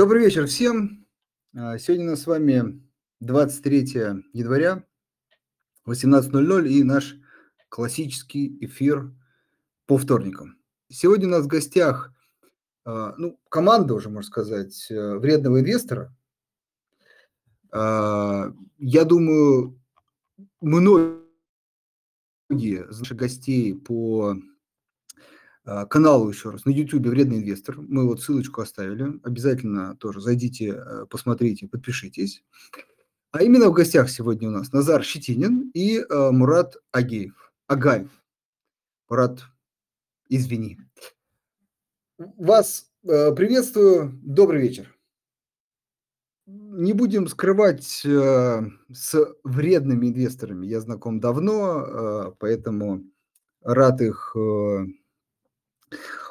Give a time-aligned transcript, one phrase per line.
[0.00, 1.06] Добрый вечер всем.
[1.54, 2.82] А, сегодня у нас с вами
[3.20, 4.82] 23 января,
[5.86, 7.16] 18.00 и наш
[7.68, 9.12] классический эфир
[9.84, 10.56] по вторникам.
[10.88, 12.14] Сегодня у нас в гостях
[12.86, 16.16] а, ну, команда, уже можно сказать, э, вредного инвестора.
[17.70, 19.78] А, я думаю,
[20.62, 21.26] многие
[22.88, 24.34] из наших гостей по
[25.88, 27.76] каналу еще раз на YouTube «Вредный инвестор».
[27.80, 29.20] Мы вот ссылочку оставили.
[29.22, 32.42] Обязательно тоже зайдите, э, посмотрите, подпишитесь.
[33.30, 37.52] А именно в гостях сегодня у нас Назар Щетинин и э, Мурат Агеев.
[37.68, 38.10] Агаев.
[39.08, 39.44] Мурат,
[40.28, 40.78] извини.
[42.18, 44.18] Вас э, приветствую.
[44.24, 44.92] Добрый вечер.
[46.46, 53.04] Не будем скрывать, с вредными инвесторами я знаком давно, поэтому
[53.62, 54.34] рад их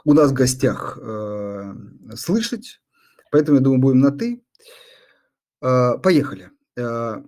[0.05, 1.73] у нас в гостях э,
[2.15, 2.81] слышать.
[3.31, 4.43] Поэтому, я думаю, будем на «ты».
[5.61, 6.51] Э, поехали.
[6.77, 7.21] Э,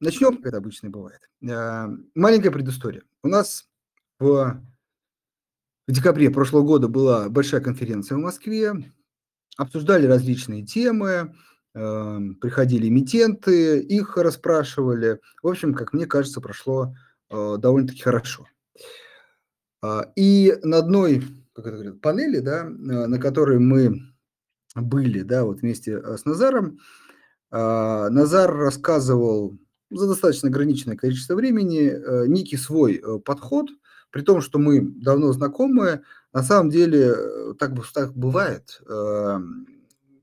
[0.00, 1.30] начнем, как это обычно бывает.
[1.42, 3.02] Э, маленькая предыстория.
[3.22, 3.68] У нас
[4.18, 4.60] в,
[5.86, 8.72] в декабре прошлого года была большая конференция в Москве.
[9.58, 11.34] Обсуждали различные темы,
[11.74, 15.20] э, приходили эмитенты, их расспрашивали.
[15.42, 16.94] В общем, как мне кажется, прошло
[17.28, 18.46] э, довольно-таки хорошо.
[18.74, 19.11] А,
[20.16, 21.22] и на одной
[21.54, 24.00] как это говорят, панели, да, на которой мы
[24.74, 26.78] были, да, вот вместе э, с Назаром,
[27.50, 29.58] а, Назар рассказывал
[29.90, 33.68] за достаточно ограниченное количество времени э, некий свой э, подход,
[34.10, 37.14] при том, что мы давно знакомы, на самом деле
[37.58, 38.82] так, так бывает,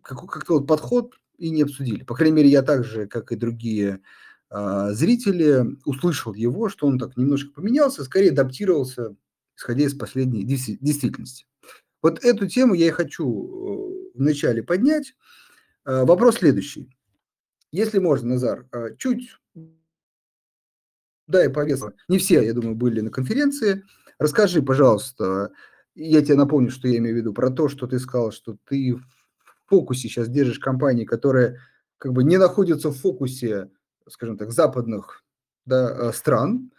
[0.02, 2.03] как-то вот подход и не обсудили.
[2.03, 4.02] По крайней мере, я так же, как и другие
[4.49, 9.15] а, зрители, услышал его, что он так немножко поменялся, скорее адаптировался
[9.59, 11.45] исходя из последней действительности.
[12.02, 15.15] Вот эту тему я и хочу э, вначале поднять.
[15.85, 16.95] Э, вопрос следующий.
[17.71, 19.35] Если можно, Назар, э, чуть
[21.27, 21.91] дай повестку.
[22.07, 23.83] Не все, я думаю, были на конференции.
[24.17, 25.52] Расскажи, пожалуйста,
[25.93, 28.95] я тебе напомню, что я имею в виду, про то, что ты сказал, что ты
[28.95, 29.03] в
[29.67, 31.59] фокусе сейчас держишь компании, которые
[31.97, 33.70] как бы не находятся в фокусе,
[34.08, 35.23] скажем так, западных
[35.65, 36.76] да, стран, а,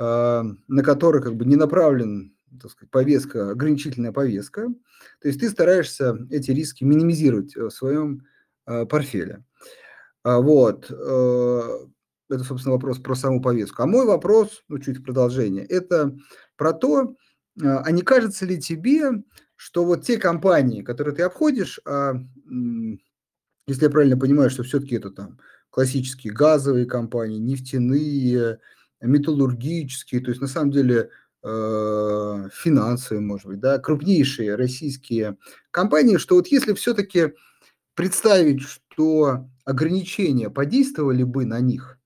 [0.00, 4.68] на который как бы не направлен так сказать, повестка, ограничительная повестка.
[5.20, 8.26] То есть ты стараешься эти риски минимизировать в своем
[8.64, 9.44] а, портфеле.
[10.22, 10.90] А, вот.
[10.90, 13.82] Это, собственно, вопрос про саму повестку.
[13.82, 16.16] А мой вопрос, ну, чуть в продолжение, это
[16.56, 17.16] про то,
[17.60, 19.10] а не кажется ли тебе,
[19.56, 22.14] что вот те компании, которые ты обходишь, а,
[23.66, 25.38] если я правильно понимаю, что все-таки это там
[25.70, 28.60] классические газовые компании, нефтяные,
[29.00, 31.10] металлургические, то есть на самом деле
[31.42, 35.36] э, финансовые, может быть, да, крупнейшие российские
[35.70, 37.32] компании, что вот если все-таки
[37.94, 41.98] представить, что ограничения подействовали бы на них,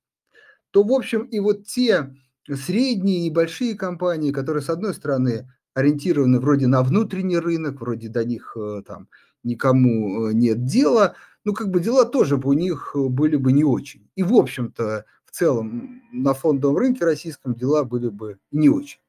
[0.71, 2.15] то, в общем, и вот те
[2.53, 8.25] средние и большие компании, которые, с одной стороны, ориентированы вроде на внутренний рынок, вроде до
[8.25, 9.09] них э, там
[9.43, 13.65] никому э, нет дела, ну, как бы дела тоже бы у них были бы не
[13.65, 14.09] очень.
[14.15, 19.00] И, в общем-то, целом на фондовом рынке российском дела были бы не очень.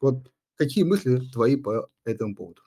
[0.00, 2.62] Вот какие мысли твои по этому поводу?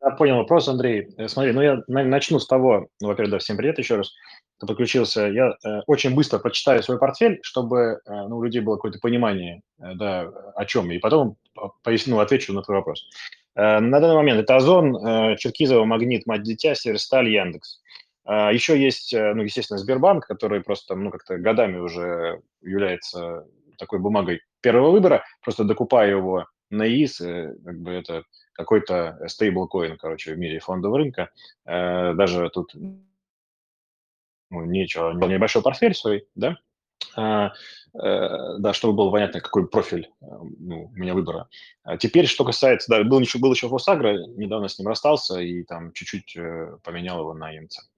[0.00, 1.08] Я понял вопрос, Андрей.
[1.16, 4.12] Э, смотри, ну я начну с того, ну, во-первых, да, всем привет еще раз,
[4.56, 5.26] кто подключился.
[5.26, 9.62] Я э, очень быстро прочитаю свой портфель, чтобы э, ну, у людей было какое-то понимание,
[9.80, 11.36] э, да, о чем, и потом
[11.82, 13.08] поясню, отвечу на твой вопрос.
[13.56, 17.80] Э, на данный момент это Озон, э, Черкизово, Магнит, Мать Дитя, Северсталь, Яндекс.
[17.80, 23.46] А, Еще есть, э, ну, естественно, Сбербанк, который просто, ну, как-то годами уже является
[23.78, 25.24] такой бумагой первого выбора.
[25.42, 30.98] Просто докупая его на ИИС, э, как бы это какой-то стейблкоин, короче, в мире фондового
[30.98, 31.30] рынка.
[31.66, 36.56] Э, даже тут ну, нечего, небольшой портфель свой, да,
[37.14, 37.52] а,
[37.94, 41.48] да, чтобы было понятно, какой профиль ну, у меня выбора.
[41.82, 45.62] А теперь, что касается, да, был еще, был еще Фосагра, недавно с ним расстался и
[45.64, 46.36] там чуть-чуть
[46.82, 47.88] поменял его на ЕМЦ.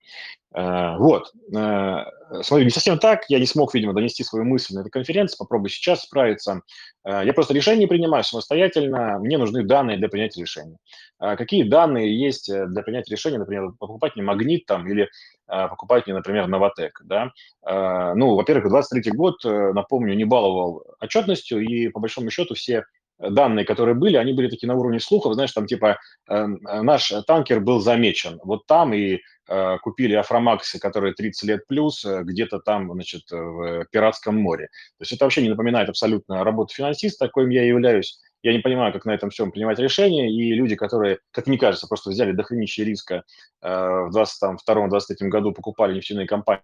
[0.54, 1.32] Э, вот.
[1.54, 2.04] Э,
[2.42, 3.24] смотри, не совсем так.
[3.28, 5.36] Я не смог, видимо, донести свою мысль на этой конференции.
[5.36, 6.62] Попробую сейчас справиться.
[7.04, 9.18] Э, я просто решение принимаю самостоятельно.
[9.18, 10.78] Мне нужны данные для принятия решения.
[11.18, 15.08] Какие данные есть для принятия решения, например, покупать мне магнит там или
[15.46, 17.32] покупать мне, например, Новотек, да?
[17.64, 22.84] Ну, во-первых, 23 год, напомню, не баловал отчетностью, и по большому счету все
[23.18, 25.98] данные, которые были, они были такие на уровне слухов, знаешь, там типа
[26.28, 32.04] э, наш танкер был замечен вот там и э, купили Афромаксы, которые 30 лет плюс,
[32.04, 34.68] э, где-то там, значит, в Пиратском море.
[34.98, 38.20] То есть это вообще не напоминает абсолютно работу финансиста, коим я являюсь.
[38.42, 41.88] Я не понимаю, как на этом всем принимать решения, и люди, которые, как мне кажется,
[41.88, 43.24] просто взяли дохренища риска
[43.62, 46.62] э, в 2022-2023 году, покупали нефтяные компании,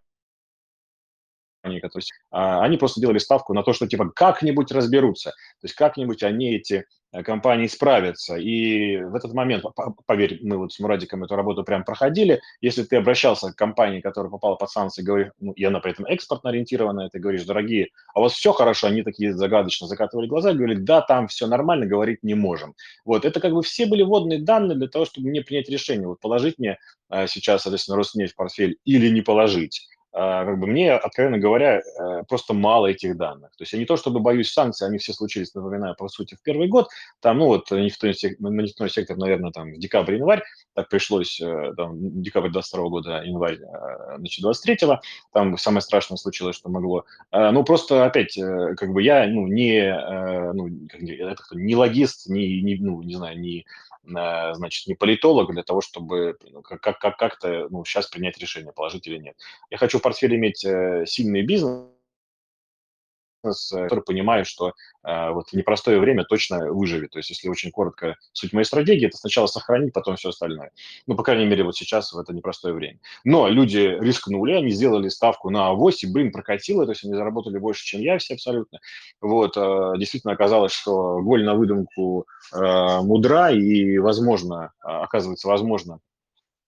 [1.81, 6.23] которые, а, они просто делали ставку на то, что типа как-нибудь разберутся, то есть как-нибудь
[6.23, 6.85] они эти
[7.15, 8.35] Э, компании справятся.
[8.35, 9.65] И в этот момент,
[10.07, 14.31] поверь, мы вот с Мурадиком эту работу прям проходили, если ты обращался к компании, которая
[14.31, 18.19] попала под санкции, говоришь, ну, и она при этом экспортно ориентированная, ты говоришь, дорогие, а
[18.19, 22.19] у вас все хорошо, они такие загадочно закатывали глаза, говорили, да, там все нормально, говорить
[22.25, 22.75] не можем.
[23.05, 26.19] Вот, это как бы все были водные данные для того, чтобы мне принять решение, вот
[26.19, 26.79] положить мне
[27.11, 29.87] э, сейчас, соответственно, Роснефть в портфель или не положить.
[30.17, 33.51] А, как бы мне, откровенно говоря, э, просто мало этих данных.
[33.57, 36.43] То есть я не то чтобы боюсь санкций, они все случились, напоминаю, по сути, в
[36.43, 36.89] первый год.
[37.21, 40.45] Там, ну вот, нефтяной, нефтяной сектор, наверное, там в декабре-январь,
[40.75, 45.01] так пришлось, э, там, декабрь 22 года, январь, э, значит, 23-го,
[45.33, 47.05] там самое страшное случилось, что могло.
[47.33, 48.39] Ну, просто, опять,
[48.77, 49.93] как бы я, ну, не,
[50.53, 53.67] ну, как, это кто, не логист, не, не, ну, не знаю, не
[54.07, 59.07] значит, не политолог для того, чтобы ну, как- как- как-то ну, сейчас принять решение, положить
[59.07, 59.37] или нет.
[59.71, 61.85] Я хочу в портфеле иметь э, сильный бизнес,
[63.53, 64.73] который понимает, что
[65.05, 67.11] э, вот в непростое время точно выживет.
[67.11, 70.71] То есть, если очень коротко суть моей стратегии, это сначала сохранить, потом все остальное.
[71.07, 72.99] Ну, по крайней мере, вот сейчас в это непростое время.
[73.25, 77.59] Но люди рискнули, они сделали ставку на авось, и, блин, прокатило, то есть они заработали
[77.59, 78.81] больше, чем я все абсолютно.
[79.21, 86.01] Вот, э, действительно оказалось, что голь на выдумку э, мудра, и, возможно, оказывается, возможно,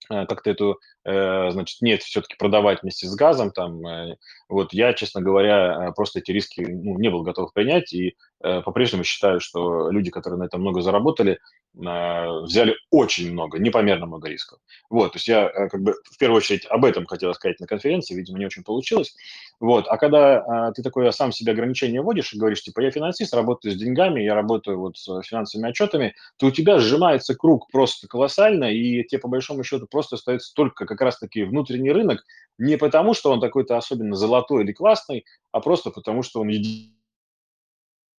[0.09, 0.77] Э, как-то эту, э,
[1.07, 4.17] значит, нефть все-таки продавать вместе с газом, там, э,
[4.49, 9.41] вот я, честно говоря, просто эти риски ну, не был готов принять, и по-прежнему считаю,
[9.41, 11.39] что люди, которые на этом много заработали,
[11.75, 14.61] взяли очень много, непомерно много рисков.
[14.89, 18.15] Вот, то есть я как бы в первую очередь об этом хотел сказать на конференции,
[18.15, 19.17] видимо, не очень получилось.
[19.59, 23.73] Вот, а когда ты такое сам себе ограничение вводишь и говоришь, типа, я финансист, работаю
[23.73, 28.73] с деньгами, я работаю вот с финансовыми отчетами, то у тебя сжимается круг просто колоссально,
[28.73, 32.25] и тебе по большому счету просто остается только как раз-таки внутренний рынок,
[32.59, 36.49] не потому, что он такой-то особенно золотой или классный, а просто потому, что он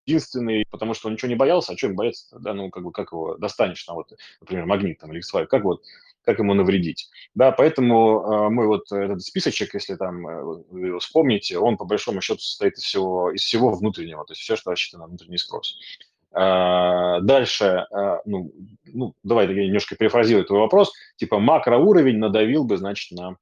[0.08, 3.12] единственный, потому что он ничего не боялся, а им бояться Да, ну, как бы, как
[3.12, 5.82] его достанешь, там, вот, например, магнит там, или x как вот,
[6.24, 7.10] как ему навредить.
[7.36, 11.86] Да, поэтому э, мой вот этот списочек, если там э, вы его вспомните, он по
[11.86, 15.38] большому счету состоит из всего, из всего внутреннего, то есть все, что рассчитано на внутренний
[15.38, 15.78] спрос.
[16.34, 18.52] А, дальше, а, ну,
[18.86, 23.38] ну, давай я немножко перефразирую твой вопрос, типа макроуровень надавил бы, значит, на,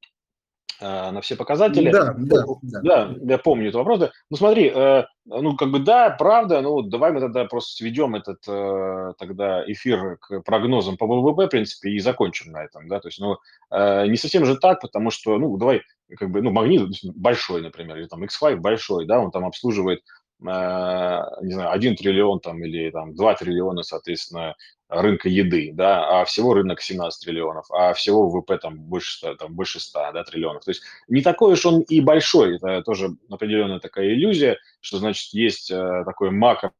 [0.82, 1.92] а, на все показатели.
[1.92, 2.82] Да, да, да.
[2.82, 4.12] Да, я помню этот вопрос.
[4.30, 8.40] Ну, смотри, э, ну, как бы, да, правда, ну, давай мы тогда просто сведем этот
[8.48, 13.08] э, тогда эфир к прогнозам по ВВП, в принципе, и закончим на этом, да, то
[13.08, 13.38] есть, ну,
[13.72, 15.82] э, не совсем же так, потому что, ну, давай,
[16.18, 20.02] как бы, ну, магнит большой, например, или там X5 большой, да, он там обслуживает
[20.40, 24.56] не знаю, 1 триллион там или там 2 триллиона, соответственно,
[24.90, 29.56] рынка еды, да, а всего рынок 17 триллионов, а всего ВВП там больше 100, там
[29.56, 30.64] больше 100 да, триллионов.
[30.64, 35.34] То есть не такой уж он и большой, это тоже определенная такая иллюзия, что, значит,
[35.34, 36.72] есть э, такой макро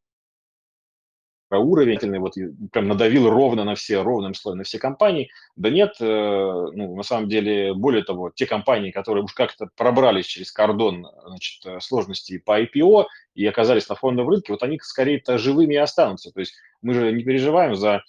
[1.60, 2.36] уровень, вот
[2.72, 5.30] прям надавил ровно на все, ровным слоем на все компании.
[5.56, 10.26] Да нет, э, ну, на самом деле, более того, те компании, которые уж как-то пробрались
[10.26, 13.06] через кордон значит, э, сложностей по IPO
[13.36, 16.32] и оказались на фондовом рынке, вот они скорее-то живыми и останутся.
[16.32, 18.04] То есть мы же не переживаем за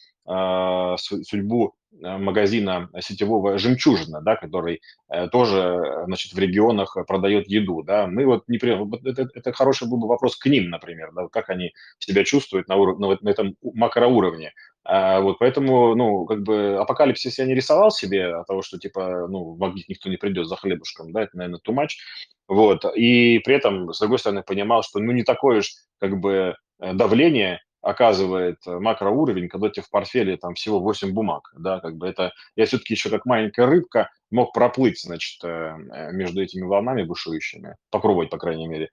[0.98, 8.06] судьбу Э, магазина сетевого «Жемчужина», да, который э, тоже, значит, в регионах продает еду, да,
[8.06, 11.72] мы вот, не, это, это хороший был бы вопрос к ним, например, да, как они
[11.98, 14.52] себя чувствуют на, уровне, на, на этом макроуровне,
[14.84, 19.26] а, вот, поэтому, ну, как бы апокалипсис я не рисовал себе от того, что, типа,
[19.28, 21.92] ну, в магнит никто не придет за хлебушком, да, это, наверное, too much,
[22.46, 26.56] вот, и при этом, с другой стороны, понимал, что, ну, не такое уж, как бы,
[26.80, 31.78] э, давление оказывает э, макроуровень, когда у тебя в портфеле там всего 8 бумаг, да,
[31.78, 36.42] как бы это, я все-таки еще как маленькая рыбка мог проплыть, значит, э, э, между
[36.42, 38.90] этими волнами бушующими, попробовать, по крайней мере.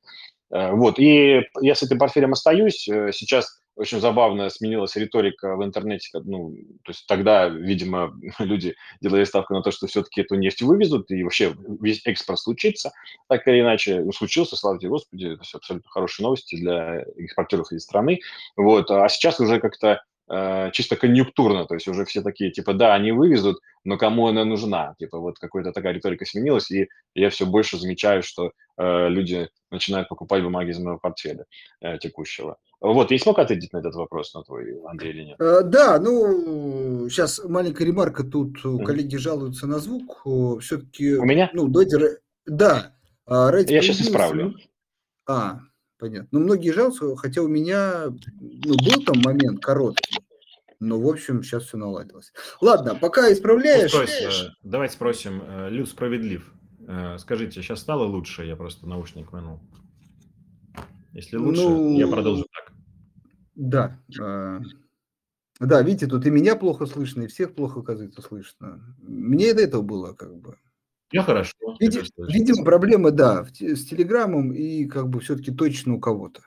[0.51, 6.09] Вот, и я с этим портфелем остаюсь, сейчас очень забавно сменилась риторика в интернете.
[6.23, 11.09] Ну, то есть тогда, видимо, люди делали ставку на то, что все-таки эту нефть вывезут,
[11.11, 12.91] и вообще весь экспорт случится.
[13.27, 17.71] Так или иначе, ну, случился, слава тебе Господи, это все абсолютно хорошие новости для экспортеров
[17.71, 18.19] из страны.
[18.55, 18.91] Вот.
[18.91, 23.11] А сейчас уже как-то э, чисто конъюнктурно, то есть уже все такие, типа, да, они
[23.11, 24.95] вывезут, но кому она нужна?
[24.99, 30.09] Типа вот какая-то такая риторика сменилась, и я все больше замечаю, что э, люди начинают
[30.09, 31.45] покупать бумаги из моего портфеля
[31.81, 32.57] э, текущего.
[32.79, 35.41] Вот, я смог ответить на этот вопрос, на твой, Андрей, или нет?
[35.41, 40.25] Э, да, ну, сейчас маленькая ремарка, тут коллеги жалуются на звук,
[40.61, 41.15] все-таки...
[41.15, 41.49] У меня?
[41.53, 42.93] Ну, давайте, да.
[43.25, 44.55] А, я сейчас исправлю.
[45.25, 45.59] А,
[46.03, 46.27] понятно.
[46.31, 50.19] Но многие жалуются, хотя у меня ну, был там момент короткий,
[50.81, 52.33] но, в общем, сейчас все наладилось.
[52.59, 53.93] Ладно, пока исправляешь...
[53.93, 56.53] Ну, спрось, давайте спросим, Лю справедлив.
[57.19, 58.43] Скажите, сейчас стало лучше?
[58.43, 59.61] Я просто наушник вынул.
[61.13, 62.73] Если лучше, ну, я продолжу так.
[63.55, 63.99] Да.
[64.19, 64.59] Э,
[65.59, 68.95] да, видите, тут и меня плохо слышно, и всех плохо, оказывается, слышно.
[68.99, 70.57] Мне до этого было как бы.
[71.13, 71.53] Я хорошо.
[71.79, 76.41] Види, видимо, проблема, да, с Телеграмом и как бы все-таки точно у кого-то.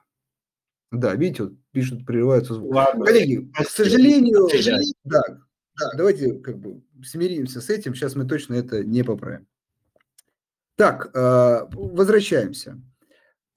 [0.90, 2.74] Да, видите, вот пишут, прерываются звук.
[2.74, 3.04] Ладно.
[3.04, 5.22] Коллеги, к сожалению, к сожалению да,
[5.78, 9.46] да, давайте как бы смиримся с этим, сейчас мы точно это не поправим.
[10.74, 12.80] Так, э, возвращаемся.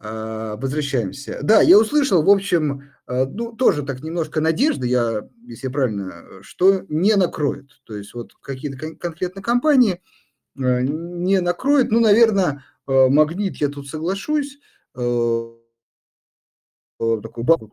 [0.01, 1.39] А, возвращаемся.
[1.43, 6.41] Да, я услышал, в общем, а, ну, тоже так немножко надежды, я, если я правильно,
[6.41, 7.81] что не накроет.
[7.83, 9.99] То есть вот какие-то кон- конкретно компании а,
[10.59, 11.91] не накроет.
[11.91, 14.59] Ну, наверное, магнит, я тут соглашусь,
[14.93, 15.59] такой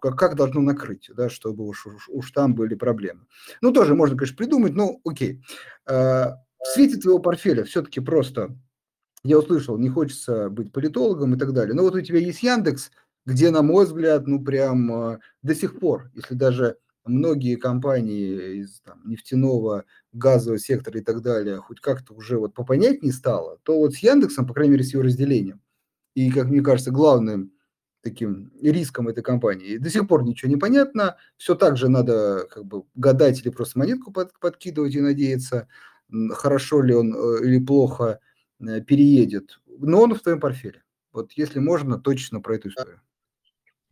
[0.00, 3.26] как, как должно накрыть, да, чтобы уж, уж, уж там были проблемы.
[3.60, 5.42] Ну, тоже можно, конечно, придумать, но окей.
[5.84, 8.56] В свете твоего портфеля все-таки просто
[9.24, 11.74] я услышал, не хочется быть политологом и так далее.
[11.74, 12.90] Но вот у тебя есть Яндекс,
[13.24, 18.80] где, на мой взгляд, ну прям э, до сих пор, если даже многие компании из
[18.80, 23.78] там, нефтяного, газового сектора и так далее хоть как-то уже вот попонять не стало, то
[23.78, 25.60] вот с Яндексом, по крайней мере, с его разделением,
[26.14, 27.52] и, как мне кажется, главным
[28.02, 32.64] таким риском этой компании, до сих пор ничего не понятно, все так же надо как
[32.64, 35.68] бы гадать или просто монетку под, подкидывать и надеяться,
[36.30, 38.20] хорошо ли он э, или плохо–
[38.60, 40.82] Э, переедет, но он в твоем портфеле.
[41.12, 43.00] Вот если можно, точно про эту историю.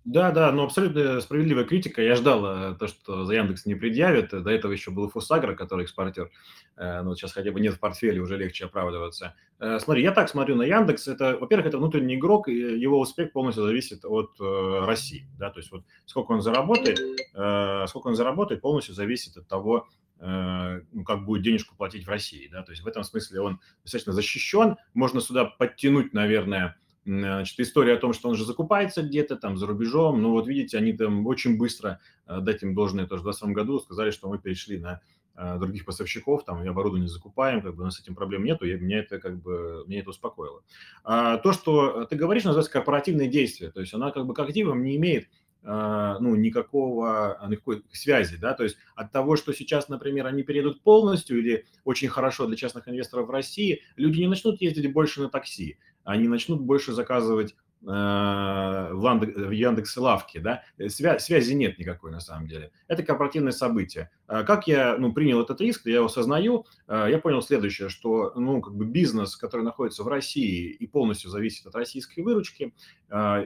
[0.04, 2.02] Да, да, но абсолютно справедливая критика.
[2.02, 4.30] Я ждал э, то, что за Яндекс не предъявит.
[4.30, 6.30] До этого еще был Фусагра, который экспортер.
[6.76, 9.34] Э, но сейчас хотя бы нет в портфеле, уже легче оправдываться.
[9.78, 11.08] Смотри, я так смотрю на Яндекс.
[11.08, 15.26] Это, во-первых, это внутренний игрок, и его успех полностью зависит от России.
[15.38, 15.50] Да?
[15.50, 16.99] То есть вот сколько он заработает,
[17.88, 19.87] сколько он заработает, полностью зависит от того,
[20.20, 22.49] Э, ну, как будет денежку платить в России.
[22.50, 22.62] Да?
[22.62, 24.76] То есть в этом смысле он достаточно защищен.
[24.94, 29.66] Можно сюда подтянуть, наверное, значит, история о том, что он же закупается где-то там за
[29.66, 30.23] рубежом.
[30.23, 33.78] Ну вот видите, они там очень быстро, э, дать им должное тоже в 2020 году,
[33.80, 35.00] сказали, что мы перешли на
[35.37, 38.64] э, других поставщиков, там, и оборудование закупаем, как бы у нас с этим проблем нету,
[38.64, 40.62] и меня это как бы, меня это успокоило.
[41.02, 44.82] А то, что ты говоришь, называется корпоративные действия, то есть она как бы к активам
[44.82, 45.28] не имеет
[45.64, 50.83] ну, никакого, а, никакой связи, да, то есть от того, что сейчас, например, они перейдут
[50.83, 55.30] полностью или очень хорошо для частных инвесторов в России, люди не начнут ездить больше на
[55.30, 57.54] такси, они начнут больше заказывать
[57.87, 62.71] Э, в Яндекс Лавке, да, э, Свя связи нет никакой на самом деле.
[62.88, 64.11] Это корпоративное событие.
[64.26, 68.33] А как я ну, принял этот риск, я его осознаю, э, я понял следующее, что
[68.37, 72.75] ну, как бы бизнес, который находится в России и полностью зависит от российской выручки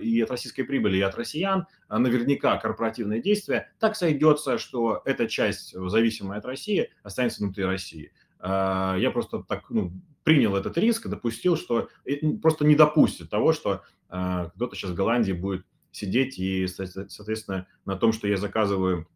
[0.00, 5.74] и от российской прибыли, и от россиян, наверняка корпоративное действие, так сойдется, что эта часть,
[5.74, 8.12] зависимая от России, останется внутри России.
[8.40, 9.92] Я просто так ну,
[10.28, 11.88] принял этот риск и допустил, что
[12.42, 17.96] просто не допустит того, что э, кто-то сейчас в Голландии будет сидеть и, соответственно, на
[17.96, 19.08] том, что я заказываю,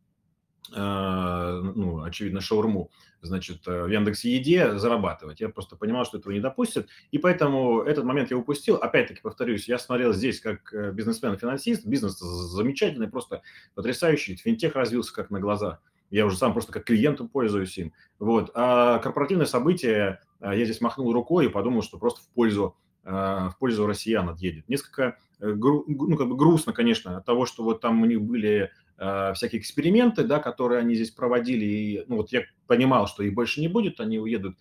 [0.74, 2.90] э, ну, очевидно, шаурму,
[3.20, 5.40] значит, э, в Яндексе Еде зарабатывать.
[5.40, 8.76] Я просто понимал, что этого не допустят, и поэтому этот момент я упустил.
[8.76, 13.42] Опять-таки, повторюсь, я смотрел здесь как бизнесмен-финансист, бизнес замечательный, просто
[13.74, 15.82] потрясающий, финтех развился как на глазах.
[16.08, 17.92] Я уже сам просто как клиентом пользуюсь им.
[18.18, 18.50] Вот.
[18.54, 23.58] А корпоративное событие я здесь махнул рукой и подумал, что просто в пользу, а, в
[23.58, 24.68] пользу россиян отъедет.
[24.68, 28.70] Несколько э, ну, как бы грустно, конечно, от того, что вот там у них были
[28.98, 33.34] а, всякие эксперименты, да, которые они здесь проводили, и ну, вот я понимал, что их
[33.34, 34.56] больше не будет, они уедут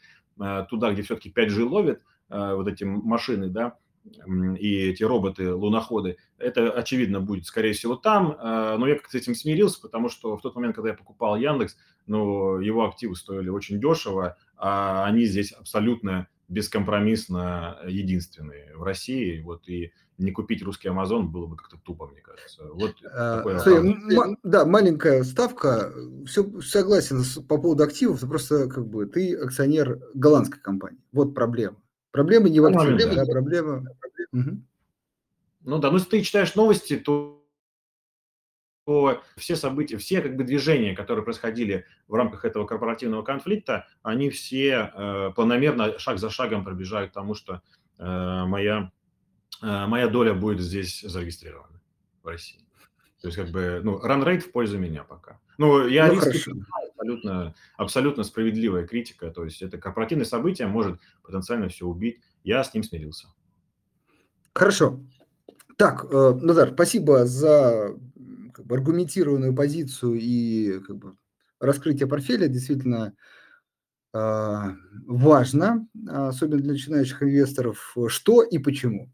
[0.69, 3.77] туда, где все-таки 5G ловят вот эти машины, да,
[4.58, 8.38] и эти роботы-луноходы, это, очевидно, будет, скорее всего, там.
[8.41, 11.77] Но я как-то с этим смирился, потому что в тот момент, когда я покупал Яндекс,
[12.08, 19.41] ну, его активы стоили очень дешево, а они здесь абсолютно бескомпромиссно единственные в России.
[19.41, 22.65] Вот и не купить русский Амазон было бы как-то тупо, мне кажется.
[22.74, 25.93] Вот а, Смотри, да, маленькая ставка.
[26.27, 28.20] Все согласен по поводу активов.
[28.22, 31.00] Просто как бы ты акционер голландской компании.
[31.12, 31.77] Вот проблема.
[32.12, 33.86] Проблема не в активах, да, проблема.
[34.34, 34.62] Угу.
[35.63, 37.41] Ну да, ну если ты читаешь новости, то
[38.91, 44.30] что все события, все как бы движения, которые происходили в рамках этого корпоративного конфликта, они
[44.30, 47.62] все э, планомерно, шаг за шагом пробежают к тому, что
[47.98, 48.91] э, моя,
[49.62, 51.80] э, моя доля будет здесь зарегистрирована
[52.24, 52.65] в России.
[53.22, 55.39] То есть как бы, ну, ран-рейт в пользу меня пока.
[55.58, 56.51] Ну, я ну, риски
[57.01, 59.31] абсолютно, абсолютно справедливая критика.
[59.31, 62.20] То есть это корпоративное событие может потенциально все убить.
[62.43, 63.27] Я с ним смирился.
[64.53, 65.00] Хорошо.
[65.77, 67.96] Так, э, Назар, спасибо за
[68.53, 71.15] как бы аргументированную позицию и как бы
[71.60, 72.48] раскрытие портфеля.
[72.48, 73.13] Действительно,
[74.13, 74.75] а,
[75.08, 79.10] важно, особенно для начинающих инвесторов, что и почему.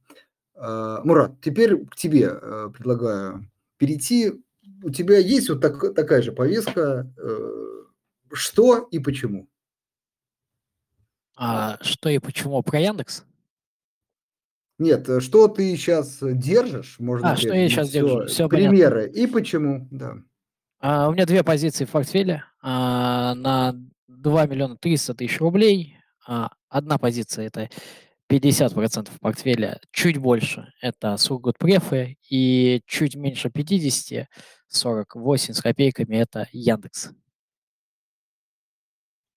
[0.56, 4.34] А, Мурат, теперь к тебе э, предлагаю перейти.
[4.84, 7.57] У тебя есть вот так, такая же повестка, э,
[8.34, 9.48] что и почему?
[11.36, 13.24] А, что и почему про Яндекс?
[14.80, 19.20] Нет, э, что ты сейчас держишь, можно А, что я сейчас держу, все примеры понятно.
[19.20, 20.16] и почему, да.
[20.80, 23.74] А, у меня две позиции в портфеле а, на
[24.08, 25.98] 2 миллиона 300 тысяч рублей.
[26.28, 27.70] А, одна позиция– это
[28.30, 34.28] 50% портфеля, чуть больше– это Сургутпрефы, и чуть меньше 50,
[34.68, 37.12] 48 с копейками– это Яндекс.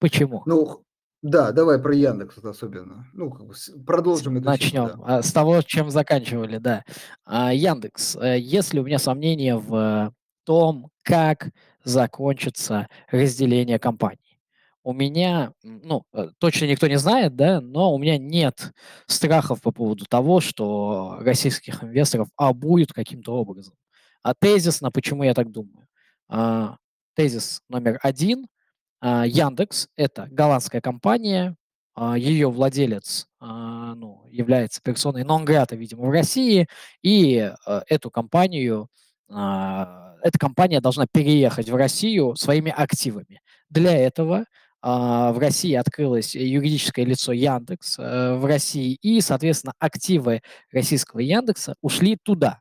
[0.01, 0.43] Почему?
[0.47, 0.83] Ну,
[1.23, 3.07] да, давай про Яндекс особенно.
[3.13, 3.55] Ну, как бы
[3.87, 5.19] продолжим эту Начнем тему, да.
[5.19, 6.83] А, с того, чем заканчивали, да.
[7.25, 8.17] А, Яндекс.
[8.17, 10.13] Э, если у меня сомнения в
[10.45, 11.51] том, как
[11.85, 14.41] закончится разделение компаний.
[14.83, 18.73] У меня, ну, э, точно никто не знает, да, но у меня нет
[19.07, 23.75] страхов по поводу того, что российских инвесторов обуют каким-то образом.
[24.23, 25.87] А тезисно, почему я так думаю?
[26.29, 26.77] А,
[27.15, 28.47] тезис номер один–
[29.03, 31.57] Яндекс– это голландская компания,
[31.95, 36.67] а, ее владелец а, ну, является персоной нон-грата, видимо, в России,
[37.03, 37.51] и
[37.89, 38.89] эту компанию,
[39.29, 43.41] эта компания должна переехать в Россию своими активами.
[43.69, 44.45] Для этого
[44.83, 50.41] в России открылось юридическое лицо Яндекс э, в России, и, соответственно, активы
[50.73, 52.61] российского Яндекса ушли туда.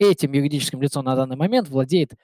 [0.00, 2.14] Этим юридическим лицом на данный момент владеет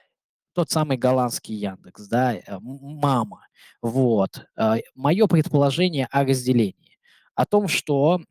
[0.53, 3.47] тот самый голландский Яндекс, да, э, мама.
[3.81, 4.45] Вот.
[4.57, 6.97] А, Мое предположение о разделении,
[7.35, 8.21] о том, что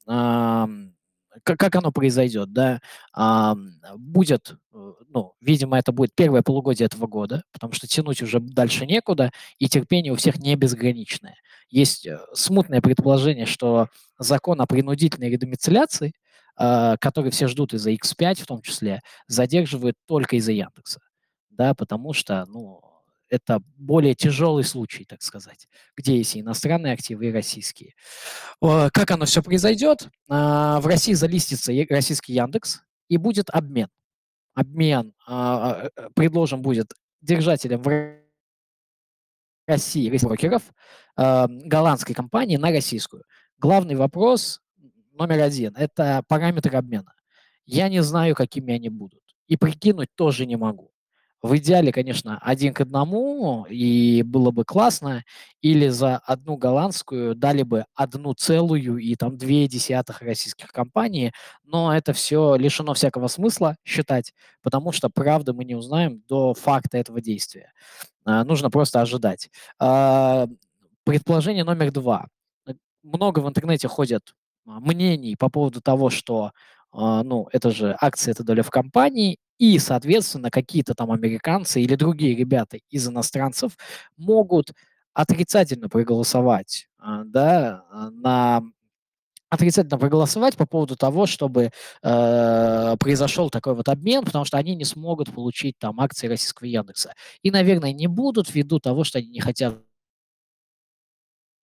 [1.45, 2.81] как, оно произойдет, да,
[3.97, 8.85] будет, э, ну, видимо, это будет первое полугодие этого года, потому что тянуть уже дальше
[8.85, 11.37] некуда, и терпение у всех не безграничное.
[11.69, 16.13] Есть э, смутное предположение, что закон о принудительной редомицеляции,
[16.57, 21.01] который все ждут из-за X5 в том числе, задерживают только из-за Яндекса
[21.61, 22.81] да, потому что, ну,
[23.29, 27.93] это более тяжелый случай, так сказать, где есть иностранные активы, и российские.
[28.63, 30.09] Как оно все произойдет?
[30.31, 33.89] А, в России залистится российский Яндекс, и будет обмен.
[34.55, 38.17] Обмен а, а, предложен будет держателям в
[39.67, 40.63] России брокеров
[41.15, 43.25] голландской компании на российскую.
[43.59, 44.63] Главный вопрос
[45.13, 47.13] номер один– это параметры обмена.
[47.67, 49.21] Я не знаю, какими они будут.
[49.47, 50.91] И прикинуть тоже не могу.
[51.43, 55.25] В идеале, конечно, один к одному, и было бы классно,
[55.63, 61.33] или за одну голландскую дали бы одну целую и там две десятых российских компаний,
[61.65, 66.99] но это все лишено всякого смысла считать, потому что правда мы не узнаем до факта
[66.99, 67.73] этого действия.
[68.27, 69.51] А, нужно просто ожидать.
[69.79, 70.47] А,
[71.05, 72.27] предположение номер два.
[73.03, 74.35] Много в интернете ходят
[74.67, 76.53] а, мнений по поводу того, что
[76.93, 82.35] ну, это же акции, это доля в компании, и, соответственно, какие-то там американцы или другие
[82.35, 83.77] ребята из иностранцев
[84.17, 84.73] могут
[85.13, 88.63] отрицательно проголосовать, а, да, а, на
[89.51, 94.85] отрицательно проголосовать по поводу того, чтобы э, произошел такой вот обмен, потому что они не
[94.85, 97.15] смогут получить там акции российского Яндекса.
[97.43, 99.77] И, наверное, не будут ввиду того, что они не хотят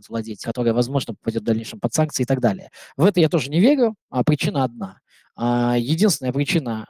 [0.10, 2.72] владеть, которая, возможно, попадет в дальнейшем под санкции и так далее.
[2.98, 5.00] В это я тоже не верю, а причина одна.
[5.38, 6.86] А, единственная причина,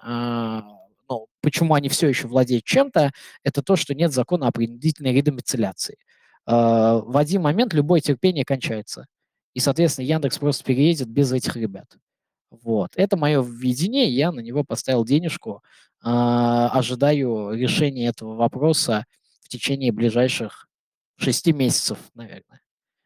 [1.08, 3.12] а, ну, почему они все еще владеют чем-то,
[3.44, 5.98] это то, что нет закона о принудительной редомицеляции.
[6.46, 9.06] А, в один момент любое терпение кончается.
[9.54, 11.98] И, соответственно, Яндекс просто переедет без этих ребят.
[12.52, 12.92] Вот.
[12.96, 15.64] Это мое видение, я на него поставил денежку.
[16.02, 19.06] Ожидаю решения этого вопроса
[19.42, 20.68] в течение ближайших
[21.18, 22.62] шести месяцев, наверное.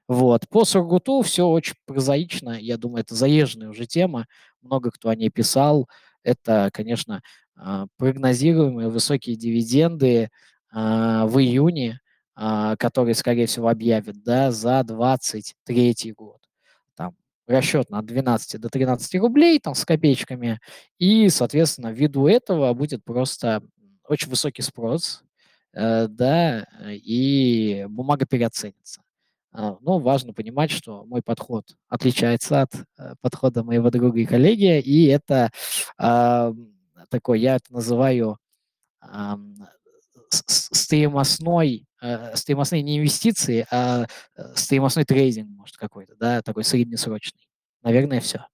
[0.07, 0.47] Вот.
[0.49, 2.59] По Сургуту все очень прозаично.
[2.59, 4.27] Я думаю, это заезженная уже тема.
[4.61, 5.87] Много кто о ней писал.
[6.23, 7.21] Это, конечно, а,
[7.97, 10.29] прогнозируемые высокие дивиденды
[10.71, 11.99] а, в июне,
[12.35, 16.39] а, которые, скорее всего, объявят да, за 2023 год.
[16.95, 20.59] Там расчет на 12 до 13 рублей там, с копеечками.
[20.97, 23.61] И, соответственно, ввиду этого будет просто
[24.07, 25.23] очень высокий спрос,
[25.73, 29.01] э, да, и бумага переоценится.
[29.53, 34.79] А, но важно понимать, что мой подход отличается от э, подхода моего друга и коллеги,
[34.79, 35.51] и это
[37.09, 38.37] такой, я это называю
[39.01, 39.35] э,
[40.29, 42.35] стоимостной, э,
[42.81, 47.47] не инвестиции, а э, стоимостной трейдинг, может, какой-то, да, такой среднесрочный.
[47.83, 48.45] Наверное, все.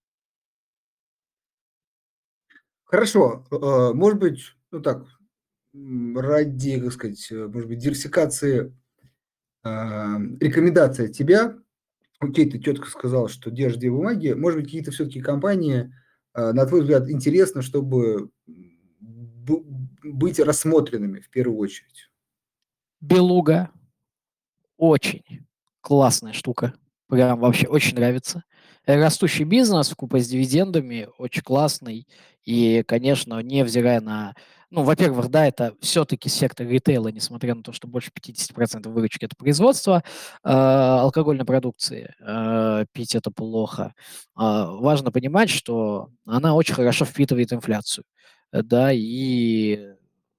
[2.86, 3.46] Хорошо.
[3.52, 5.06] Э, может быть, ну так,
[5.74, 8.74] ради, как сказать, э, может быть, диверсификации
[9.64, 11.58] а, рекомендация тебя.
[12.20, 14.32] Окей, ты четко сказал, что держишь две бумаги.
[14.32, 15.94] Может быть, какие-то все-таки компании,
[16.38, 18.30] на твой взгляд, интересно, чтобы
[20.04, 22.10] быть рассмотренными в первую очередь?
[23.02, 23.72] Белуга.
[24.78, 25.48] Очень
[25.82, 26.74] классная штука.
[27.08, 28.44] Прям вообще очень нравится.
[28.86, 32.08] Растущий бизнес в купе с дивидендами очень классный.
[32.44, 34.36] И, конечно, невзирая на
[34.70, 39.36] ну, во-первых, да, это все-таки сектор ритейла, несмотря на то, что больше 50% выручки это
[39.38, 40.04] производство
[40.44, 42.14] э, алкогольной продукции.
[42.20, 43.94] Э, пить это плохо.
[44.38, 48.04] Э, важно понимать, что она очень хорошо впитывает инфляцию.
[48.52, 49.94] Да, и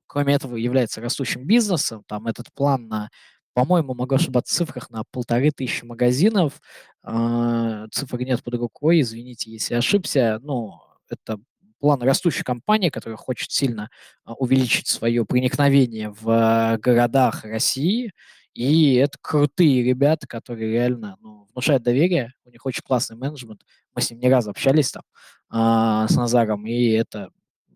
[0.07, 2.03] кроме этого является растущим бизнесом.
[2.07, 3.11] Там этот план на,
[3.55, 6.61] по-моему, могу ошибаться в цифрах, на полторы тысячи магазинов.
[7.05, 10.38] Э, цифр нет под рукой, извините, если ошибся.
[10.43, 11.38] Ну, это
[11.79, 13.91] план растущей компании, которая хочет сильно
[14.25, 18.12] а, увеличить свое проникновение в а, городах России.
[18.55, 22.33] И это крутые ребята, которые реально ну, внушают доверие.
[22.45, 23.62] У них очень классный менеджмент.
[23.95, 25.03] Мы с ним не раз общались там
[25.49, 27.31] а, с Назаром, и это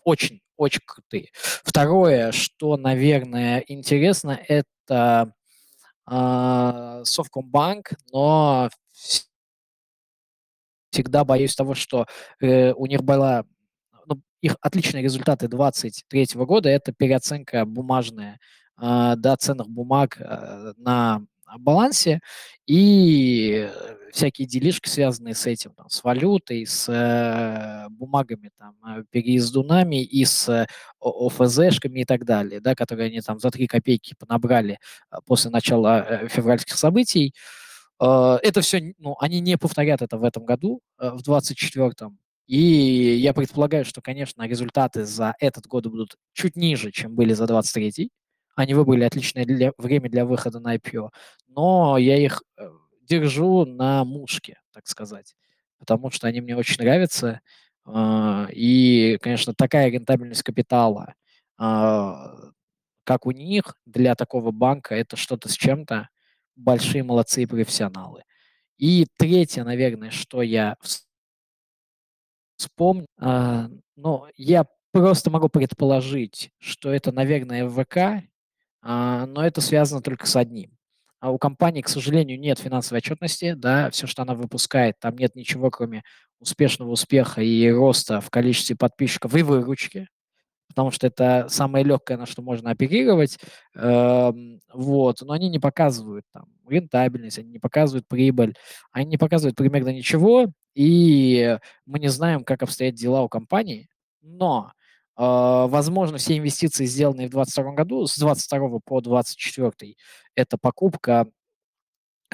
[0.05, 1.31] очень, очень крутые.
[1.33, 5.33] Второе, что, наверное, интересно, это
[6.11, 8.69] э, Совкомбанк, но
[10.91, 12.07] всегда боюсь того, что
[12.41, 13.45] э, у них была
[14.43, 18.39] их отличные результаты 2023 года– это переоценка бумажная,
[18.81, 21.23] э, да, ценных бумаг э, на
[21.59, 22.21] балансе
[22.67, 23.71] и
[24.13, 30.25] всякие делишки, связанные с этим, там, с валютой, с э, бумагами, там, э, переездунами и
[30.25, 30.67] с э,
[31.01, 34.79] ОФЗшками и так далее, да, которые они там за 3 копейки понабрали
[35.11, 37.35] э, после начала э, февральских событий.
[38.01, 42.19] Э, это все, ну, они не повторят это в этом году, э, в 24-м.
[42.53, 47.45] И я предполагаю, что, конечно, результаты за этот год будут чуть ниже, чем были за
[47.45, 48.11] 23-й.
[48.55, 51.09] Они выбрали отличное для, время для выхода на IPO,
[51.49, 52.69] но я их э,
[53.01, 55.35] держу на мушке, так сказать,
[55.79, 57.41] потому что они мне очень нравятся.
[57.87, 61.15] Э, и, конечно, такая рентабельность капитала,
[61.59, 62.13] э,
[63.05, 66.11] как у них, для такого банка, это что-то с чем-то.
[66.57, 68.25] Большие молодцы и профессионалы.
[68.77, 70.77] И третье, наверное, что я
[72.63, 73.07] вспомнить.
[73.19, 78.25] А, но я просто могу предположить, что это, наверное, ВК,
[78.83, 80.71] а, но это связано только с одним.
[81.21, 85.37] А у компании, к сожалению, нет финансовой отчетности, да, все, что она выпускает, там нет
[85.37, 86.03] ничего, кроме
[86.41, 90.09] успешного успеха и роста в количестве подписчиков и выручки
[90.73, 93.39] потому что это самое легкое, на что можно оперировать,
[93.77, 94.33] э,
[94.73, 98.55] вот, но они не показывают там рентабельность, они не показывают прибыль,
[98.91, 103.89] они не показывают примерно ничего, и мы не знаем, как обстоят дела у компании,
[104.23, 104.73] но,
[105.17, 109.97] э, возможно, все инвестиции, сделанные в 2022 году, с 22 по 24,
[110.35, 111.27] это покупка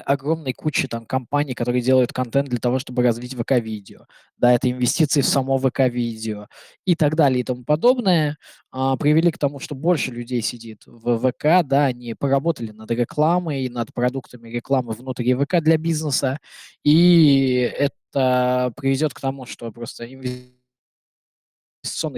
[0.05, 4.05] огромной кучи там компаний, которые делают контент для того, чтобы развить ВК-видео.
[4.37, 6.47] Да, это инвестиции в само ВК-видео
[6.85, 8.37] и так далее и тому подобное,
[8.71, 13.69] а, привели к тому, что больше людей сидит в ВК, да, они поработали над рекламой,
[13.69, 16.39] над продуктами рекламы внутри ВК для бизнеса,
[16.83, 20.59] и это приведет к тому, что просто инвестиционный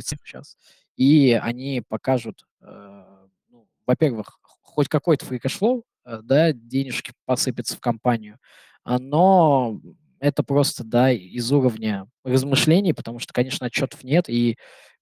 [0.02, 0.58] цикл сейчас,
[0.96, 3.04] и они покажут, э,
[3.50, 8.38] ну, во-первых, хоть какой-то free cash flow, Э, да, денежки посыпятся в компанию.
[8.84, 9.80] А, но
[10.20, 14.58] это просто, да, из уровня размышлений, потому что, конечно, отчетов нет, и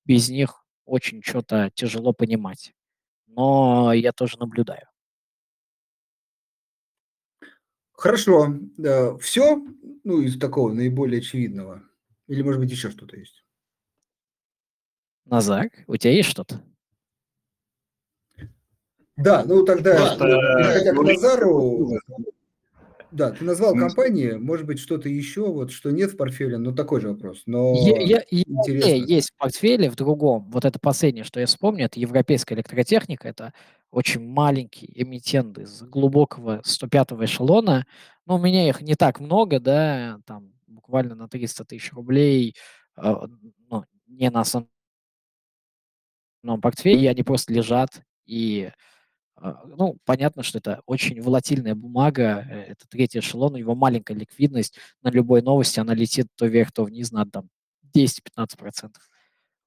[0.05, 2.73] без них очень что-то тяжело понимать.
[3.27, 4.87] Но я тоже наблюдаю.
[7.91, 8.47] Хорошо.
[8.77, 9.61] Да, все,
[10.03, 11.83] ну, из такого наиболее очевидного.
[12.27, 13.43] Или, может быть, еще что-то есть?
[15.25, 16.63] Назар, у тебя есть что-то?
[19.23, 21.99] Да, ну тогда, Просто, переходя к ну, Назару,
[23.11, 27.01] да, ты назвал компании, может быть, что-то еще, вот, что нет в портфеле, но такой
[27.01, 27.41] же вопрос.
[27.47, 28.89] Но я, я, интересно.
[28.89, 30.47] есть в портфеле в другом.
[30.51, 33.27] Вот это последнее, что я вспомню, это европейская электротехника.
[33.27, 33.53] Это
[33.89, 37.87] очень маленький эмитент из глубокого 105 эшелона.
[38.27, 42.55] Но у меня их не так много, да, там буквально на 300 тысяч рублей,
[42.95, 43.15] э,
[43.69, 44.69] ну, не на основном
[46.61, 48.69] портфеле, и они просто лежат, и
[49.41, 54.77] ну, понятно, что это очень волатильная бумага, э, это третий эшелон, у него маленькая ликвидность,
[55.01, 57.49] на любой новости она летит то вверх, то вниз на там
[57.95, 58.91] 10-15%.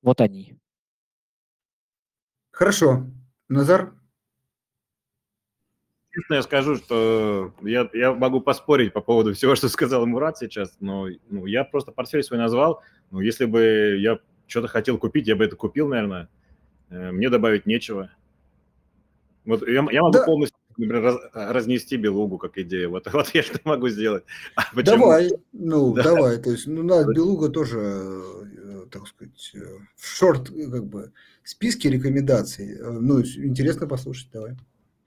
[0.02, 0.58] Вот они.
[2.50, 3.06] Хорошо.
[3.48, 3.94] Назар?
[6.10, 10.76] Честно я скажу, что я, я могу поспорить по поводу всего, что сказал Мурат сейчас,
[10.78, 12.82] но ну, я просто портфель свой назвал.
[13.10, 16.28] Ну, если бы я что-то хотел купить, я бы это купил, наверное.
[16.90, 18.10] Э, мне добавить нечего.
[19.44, 20.24] Вот я, я могу да.
[20.24, 22.90] полностью, например, раз, разнести белугу как идею.
[22.90, 24.24] Вот, вот я что могу сделать.
[24.56, 26.02] А давай, ну, да.
[26.02, 26.38] давай.
[26.38, 29.52] То есть, ну, на белуга тоже, э, так сказать,
[29.96, 31.12] в шорт, как бы,
[31.44, 32.78] списке рекомендаций.
[32.80, 34.56] Ну, интересно послушать, давай.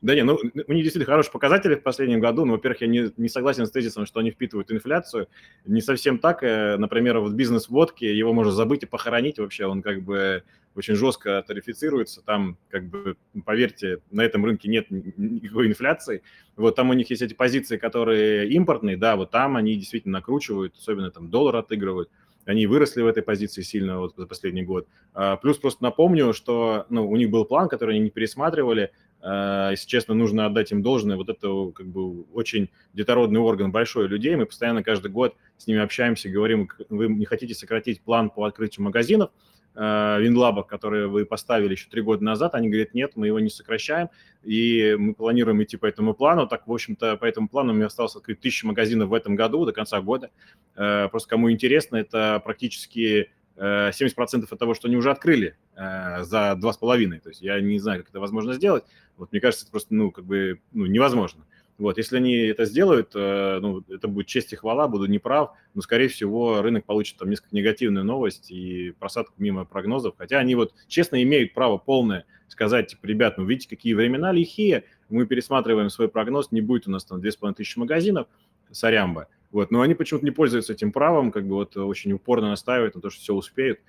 [0.06, 3.12] Да не, ну у них действительно хорошие показатели в последнем году, но, во-первых, я не,
[3.18, 5.28] не согласен с тезисом, что они впитывают инфляцию.
[5.66, 6.44] Не совсем так.
[6.44, 10.44] Э, например, вот бизнес водки, его можно забыть и похоронить вообще, он как бы
[10.76, 16.22] очень жестко тарифицируется, там, как бы, поверьте, на этом рынке нет никакой инфляции.
[16.56, 20.76] Вот там у них есть эти позиции, которые импортные, да, вот там они действительно накручивают,
[20.78, 22.12] особенно там доллар отыгрывают
[22.46, 24.88] они выросли в этой позиции сильно вот за последний год.
[25.14, 28.92] А, плюс просто напомню, что ну, у них был план, который они не пересматривали,
[29.26, 31.18] Э, если честно, нужно отдать им должное.
[31.18, 34.36] Вот это как бы очень детородный орган большой людей.
[34.36, 38.84] Мы постоянно каждый год с ними общаемся, говорим, вы не хотите сократить план по открытию
[38.84, 39.32] магазинов,
[39.76, 44.10] Винлаба, которые вы поставили еще три года назад, они говорят, нет, мы его не сокращаем,
[44.42, 46.48] и мы планируем идти по этому плану.
[46.48, 49.74] Так, в общем-то, по этому плану мне осталось открыть тысячу магазинов в этом году, до
[49.74, 50.32] конца года.
[50.76, 56.74] Э, просто кому интересно, это практически 70% от того, что они уже открыли за два
[56.74, 57.22] с половиной.
[57.22, 58.84] То есть я не знаю, как это возможно сделать.
[59.16, 61.46] Вот мне кажется, это просто, ну, как бы, ну, невозможно.
[61.78, 65.82] Вот, если они это сделают, э, ну, это будет честь и хвала, буду неправ, но,
[65.82, 70.74] скорее всего, рынок получит там несколько негативную новость и просадку мимо прогнозов, хотя они вот
[70.88, 76.08] честно имеют право полное сказать, типа, ребят, ну, видите, какие времена лихие, мы пересматриваем свой
[76.08, 78.28] прогноз, не будет у нас там 2500 магазинов,
[78.72, 82.96] сорямба, вот, но они почему-то не пользуются этим правом, как бы вот очень упорно настаивают
[82.96, 83.80] на то, что все успеют.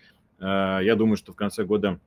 [0.40, 2.00] Э, я думаю, что в конце года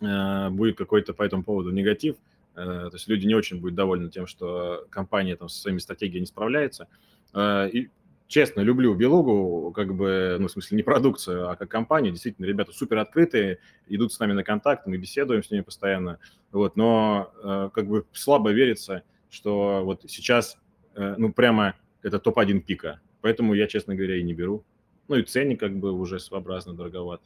[0.00, 2.16] э, будет какой-то по этому поводу негатив,
[2.64, 6.26] то есть люди не очень будут довольны тем, что компания там со своими стратегиями не
[6.26, 6.88] справляется.
[7.34, 7.90] Э, и
[8.26, 12.12] честно, люблю Белугу, как бы, ну, в смысле, не продукцию, а как компанию.
[12.12, 16.18] Действительно, ребята супер открытые, идут с нами на контакт, мы беседуем с ними постоянно.
[16.52, 20.56] Вот, но э, как бы слабо верится, что вот сейчас,
[20.94, 23.00] ну, прямо это топ-1 пика.
[23.20, 24.64] Поэтому я, честно говоря, и не беру.
[25.08, 27.20] Ну, и ценник как бы уже своеобразно дороговат.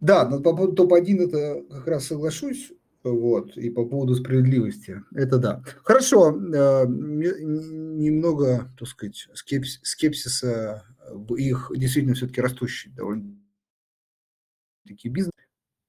[0.00, 2.72] Да, но по поводу топ-1 это как раз соглашусь.
[3.04, 5.02] Вот, и по поводу справедливости.
[5.14, 5.62] Это да.
[5.84, 10.84] Хорошо, э, немного, так сказать, скепс, скепсиса,
[11.36, 13.36] их действительно все-таки растущий довольно
[14.86, 15.32] таки бизнес.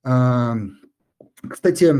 [0.03, 0.55] А,
[1.49, 1.93] кстати,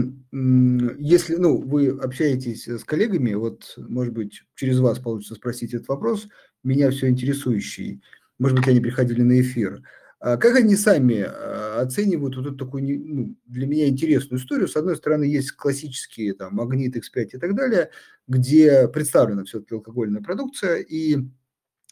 [1.02, 6.28] если ну, вы общаетесь с коллегами, вот, может быть, через вас получится спросить этот вопрос,
[6.64, 8.04] меня все интересующий,
[8.38, 9.82] может быть, они приходили на эфир–
[10.20, 14.68] как они сами а, оценивают вот эту такую ну, для меня интересную историю?
[14.68, 17.90] С одной стороны, есть классические там Магнит, X5 и так далее,
[18.28, 21.18] где представлена все-таки алкогольная продукция, и,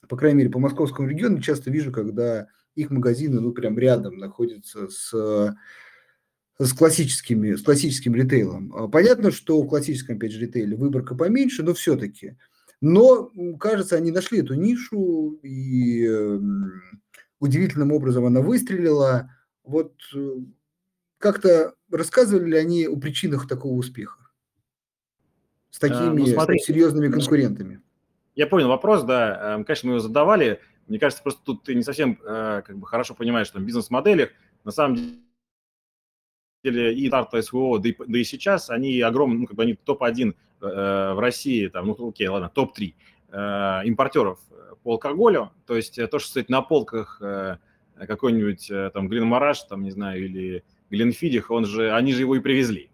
[0.09, 4.89] по крайней мере, по московскому региону часто вижу, когда их магазины, ну, прям рядом находятся
[4.89, 5.55] с
[6.59, 8.73] с классическими, с классическим ритейлом.
[8.75, 12.35] А понятно, что в классическом, опять же, ритейле выборка поменьше, но все-таки.
[12.81, 16.71] Но, кажется, они нашли эту нишу, и эм,
[17.39, 19.31] удивительным образом она выстрелила.
[19.63, 20.35] Вот э,
[21.17, 24.19] как-то рассказывали ли они о причинах такого успеха?
[25.69, 27.81] С э, такими ну, смотри, серьезными конкурентами.
[28.35, 29.55] Я понял вопрос, да.
[29.55, 30.61] Эм, конечно, мы его задавали.
[30.87, 34.29] Мне кажется, просто тут ты не совсем э, как бы хорошо понимаешь, что в бизнес-моделях
[34.63, 35.23] на самом
[36.63, 39.73] деле и старта СВО, да и, да и сейчас они огромные, ну, как бы они
[39.73, 40.33] топ-1 э,
[41.13, 42.93] в России, там, ну, окей, ладно, топ-3 э,
[43.31, 44.39] импортеров
[44.87, 47.57] по алкоголю, то есть э, то, что стоит на полках э,
[47.97, 52.39] какой-нибудь э, там Глинмараш, там, не знаю, или Гленфидих, он же, они же его и
[52.39, 52.89] привезли,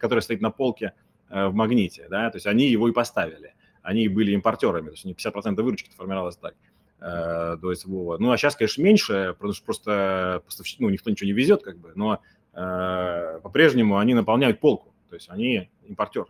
[0.00, 0.94] который стоит на полке
[1.28, 5.08] в магните, да, то есть они его и поставили, они были импортерами, то есть у
[5.08, 6.54] них 50% выручки формировалось так
[6.98, 8.16] до СВО.
[8.18, 11.92] Ну, а сейчас, конечно, меньше, потому что просто ну, никто ничего не везет, как бы,
[11.94, 12.20] но
[12.52, 16.24] по-прежнему они наполняют полку, то есть они импортер.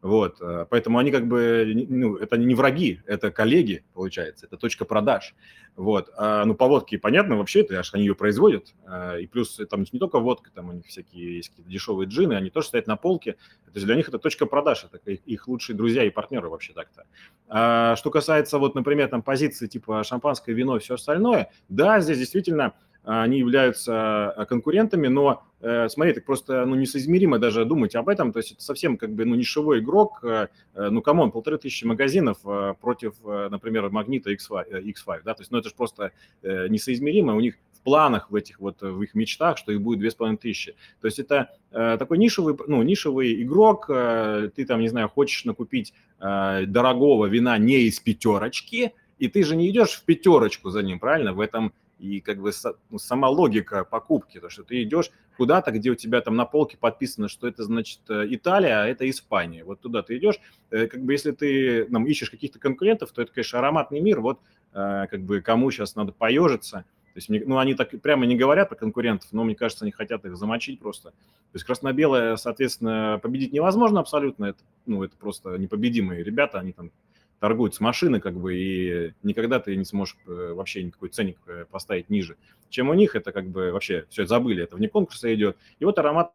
[0.00, 4.84] Вот, э, поэтому они как бы, ну, это не враги, это коллеги, получается, это точка
[4.84, 5.34] продаж.
[5.74, 9.60] Вот, а, ну, по водке понятно вообще, это аж они ее производят, а, и плюс
[9.68, 12.86] там не только водка, там у них всякие есть какие-то дешевые джины, они тоже стоят
[12.86, 16.48] на полке, то есть для них это точка продаж, это их лучшие друзья и партнеры
[16.48, 17.04] вообще так-то.
[17.48, 22.74] А, что касается вот, например, там позиции типа шампанское, вино все остальное, да, здесь действительно
[23.04, 28.32] они являются э, конкурентами, но э, смотри, так просто ну, несоизмеримо даже думать об этом,
[28.32, 31.84] то есть это совсем как бы ну, нишевой игрок, э, ну, come on, полторы тысячи
[31.84, 32.38] магазинов
[32.80, 37.56] против, например, Магнита X5, X5 да, то есть ну, это же просто несоизмеримо, у них
[37.72, 40.74] в планах в этих вот, в их мечтах, что их будет две с половиной тысячи.
[41.00, 47.26] То есть это такой нишевый, ну, нишевый игрок, ты там, не знаю, хочешь накупить дорогого
[47.26, 51.32] вина не из пятерочки, и ты же не идешь в пятерочку за ним, правильно?
[51.32, 52.52] В этом и как бы
[52.90, 56.76] ну, сама логика покупки, то, что ты идешь куда-то, где у тебя там на полке
[56.76, 59.64] подписано, что это, значит, э, Италия, а это Испания.
[59.64, 63.32] Вот туда ты идешь, э, как бы если ты там, ищешь каких-то конкурентов, то это,
[63.32, 64.40] конечно, ароматный мир, вот
[64.72, 66.84] э, как бы кому сейчас надо поежиться.
[67.14, 70.24] То есть, ну, они так прямо не говорят про конкурентов, но мне кажется, они хотят
[70.24, 71.10] их замочить просто.
[71.10, 74.46] То есть красно-белое, соответственно, победить невозможно абсолютно.
[74.46, 76.92] Это, ну, это просто непобедимые ребята, они там
[77.40, 81.64] торгуют с машины, как бы, и никогда ты не сможешь э, вообще никакой ценник э,
[81.70, 82.36] поставить ниже,
[82.68, 83.14] чем у них.
[83.14, 85.56] Это как бы вообще все забыли, это вне конкурса идет.
[85.78, 86.32] И вот аромат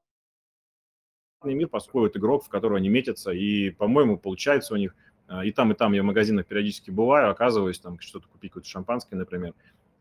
[1.43, 4.95] мир построит игрок, в которого они метятся, и, по-моему, получается у них.
[5.27, 8.69] А, и там, и там я в магазинах периодически бываю, оказываюсь, там что-то купить, какое-то
[8.69, 9.53] шампанское, например.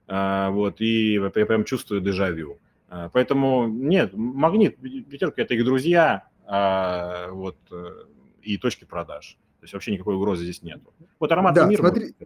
[0.07, 2.59] А, вот, и я прям чувствую дежавю.
[2.89, 4.77] А, поэтому нет, магнит,
[5.09, 8.05] пятерка– это их друзья, вот, э,
[8.43, 9.39] и точки продаж.
[9.63, 10.81] То есть вообще никакой угрозы здесь нет.
[11.21, 11.83] Вот аромат да, мира...
[11.83, 12.17] Смотри,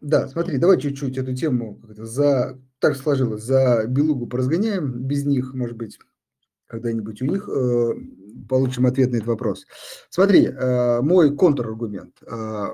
[0.00, 5.76] да, смотри, давай чуть-чуть эту тему за так сложилось, за Белугу поразгоняем, без них, может
[5.76, 5.98] быть,
[6.66, 7.92] когда-нибудь у них э,
[8.48, 9.66] получим ответ на этот вопрос.
[10.08, 12.14] Смотри, э, мой контраргумент.
[12.22, 12.68] Э,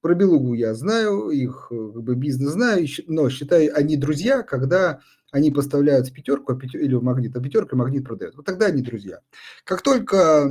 [0.00, 5.50] про Белугу я знаю, их как бы, бизнес знаю, но считаю, они друзья, когда они
[5.50, 8.34] поставляют в пятерку а или в магнит, а пятерка магнит продает.
[8.36, 9.20] Вот тогда они друзья.
[9.64, 10.48] Как только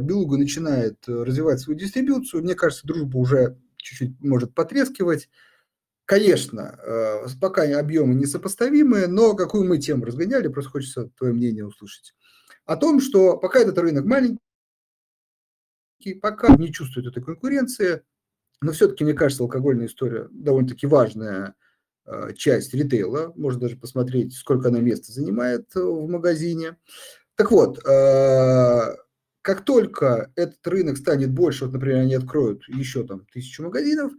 [0.00, 5.28] Белуга начинает развивать свою дистрибуцию, мне кажется, дружба уже чуть-чуть может потрескивать.
[6.04, 12.14] Конечно, э, пока объемы несопоставимые, но какую мы тему разгоняли, просто хочется твое мнение услышать.
[12.64, 14.38] О том, что пока этот рынок маленький,
[16.20, 18.02] пока не чувствует этой конкуренции,
[18.62, 21.54] но все-таки, мне кажется, алкогольная история довольно-таки важная
[22.04, 26.76] Э, часть ритейла, можно даже посмотреть, сколько она места занимает э, в магазине.
[27.36, 28.96] Так вот, э,
[29.40, 34.12] как только этот рынок станет больше, вот, например, они откроют еще там тысячу магазинов,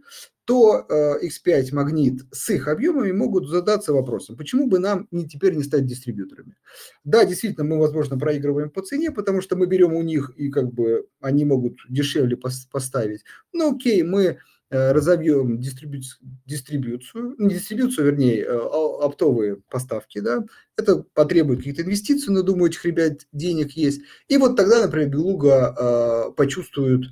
[0.44, 0.86] то
[1.22, 5.86] X5 Магнит с их объемами могут задаться вопросом, почему бы нам не, теперь не стать
[5.86, 6.56] дистрибьюторами.
[7.04, 10.72] Да, действительно, мы, возможно, проигрываем по цене, потому что мы берем у них, и как
[10.72, 13.24] бы они могут дешевле поставить.
[13.52, 14.38] Но окей, мы
[14.74, 20.44] Э, разовьем дистрибуцию, дистрибуцию, не дистрибуцию, вернее, э, оптовые поставки, да,
[20.76, 24.02] это потребует каких-то инвестиций, но, думаю, этих ребят денег есть.
[24.26, 27.04] И вот тогда, например, Белуга э, почувствует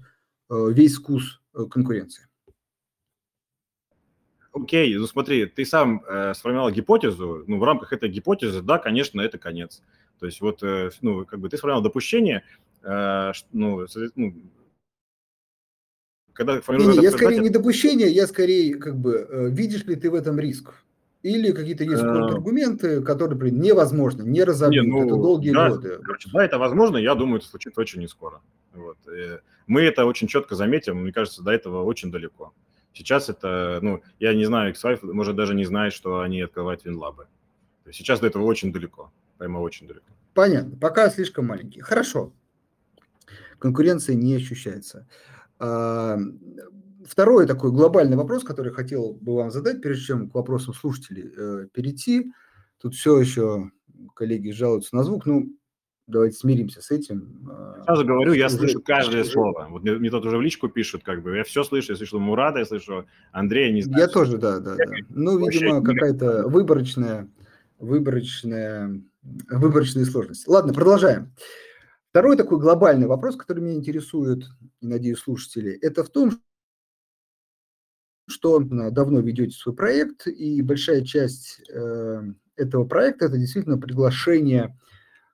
[0.51, 1.41] весь вкус
[1.71, 2.27] конкуренции.
[4.53, 9.21] Окей, ну смотри, ты сам э, сформировал гипотезу, ну в рамках этой гипотезы, да, конечно,
[9.21, 9.83] это конец.
[10.19, 12.45] То есть вот, э, ну, как бы ты сформировал допущение,
[12.83, 14.35] э, ну, ну
[16.35, 16.97] когда формируешь...
[16.97, 20.15] Не, не, я скорее не допущение, я скорее как бы, э, видишь ли ты в
[20.15, 20.75] этом риск?
[21.23, 25.99] Или какие-то есть аргументы, которые блин, невозможно, не разобьют, не, ну, это долгие да, годы.
[26.03, 28.41] Короче, да, это возможно, я думаю, это случится очень не скоро.
[28.75, 28.99] Вот.
[29.07, 29.39] И
[29.69, 32.53] мы это очень четко заметим, мне кажется, до этого очень далеко.
[32.95, 37.27] Сейчас это, ну, я не знаю, x может даже не знает, что они открывают винлабы.
[37.91, 40.07] Сейчас до этого очень далеко, прямо очень далеко.
[40.35, 41.81] Понятно, пока слишком маленький.
[41.81, 42.33] Хорошо.
[43.59, 45.07] Конкуренция не ощущается.
[45.59, 46.19] А,
[47.05, 51.67] второй такой глобальный вопрос, который хотел бы вам задать, прежде чем к вопросам слушателей э,
[51.73, 52.33] перейти.
[52.79, 53.71] Тут все еще
[54.15, 55.27] коллеги жалуются на звук.
[55.27, 55.57] Ну,
[56.13, 57.49] давайте смиримся с этим.
[57.51, 59.67] А, Сразу говорю, я слышу каждое слово.
[59.71, 62.21] Вот мне, мне тут уже в личку пишут, как бы, я все слышу, я слышу
[62.21, 64.03] Мурада, я слышу Андрея, не знаю.
[64.03, 64.85] Я тоже, да, да, да.
[65.09, 67.29] Ну, видимо, какая-то выборочная,
[67.79, 70.49] выборочная, выборочные сложности.
[70.49, 71.35] Ладно, продолжаем.
[72.11, 74.45] Второй такой глобальный вопрос, который меня интересует,
[74.81, 76.33] и надеюсь, слушатели, это в том,
[78.29, 82.23] что давно ведете свой проект, и большая часть э,
[82.57, 84.79] этого проекта– это действительно приглашение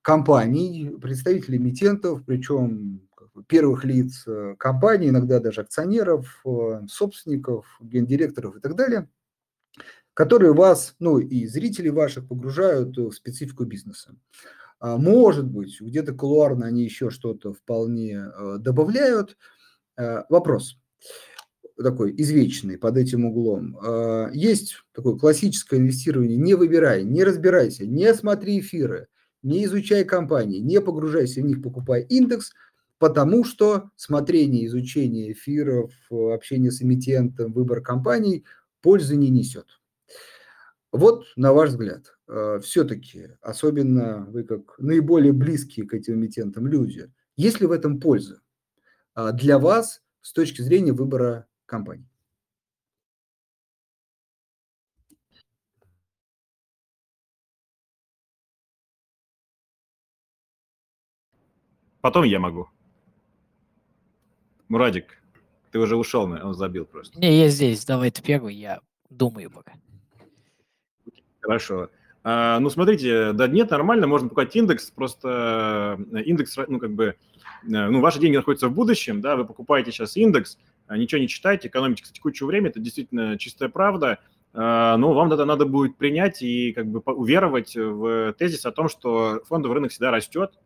[0.08, 3.06] компаний, представителей эмитентов, причем
[3.46, 9.06] первых лиц э, компании, иногда даже акционеров, э, собственников, гендиректоров и так далее,
[10.14, 14.14] которые вас, ну и зрителей ваших погружают в специфику бизнеса.
[14.80, 19.36] А, может быть, где-то кулуарно они еще что-то вполне э, добавляют.
[19.98, 20.78] Э, вопрос
[21.76, 23.78] такой извечный под этим углом.
[24.32, 26.36] Есть такое классическое инвестирование.
[26.36, 29.06] Не выбирай, не разбирайся, не смотри эфиры,
[29.42, 32.52] не изучай компании, не погружайся в них, покупай индекс,
[32.98, 38.44] потому что смотрение, изучение эфиров, общение с эмитентом, выбор компаний
[38.82, 39.66] пользы не несет.
[40.90, 47.12] Вот, на ваш взгляд, э, все-таки, особенно вы как наиболее близкие к этим эмитентам люди,
[47.36, 48.40] есть ли в этом польза
[49.14, 52.08] а, для вас с точки зрения выбора компании?
[62.08, 62.70] Потом я могу.
[64.70, 65.22] Мурадик,
[65.70, 67.20] ты уже ушел, он забил просто.
[67.20, 68.80] Не, я здесь, давай ты первый, я
[69.10, 69.72] думаю пока
[71.42, 71.90] Хорошо.
[72.24, 77.04] А, ну, смотрите, да нет, нормально, можно покупать индекс, просто э, индекс, ну, как бы,
[77.04, 77.14] э,
[77.66, 80.56] ну, ваши деньги находятся в будущем, да, вы покупаете сейчас индекс,
[80.86, 84.18] а ничего не читаете, экономите, кстати, кучу времени, это действительно чистая правда,
[84.54, 88.88] а, но вам тогда надо будет принять и как бы уверовать в тезис о том,
[88.88, 90.58] что фондовый рынок всегда растет.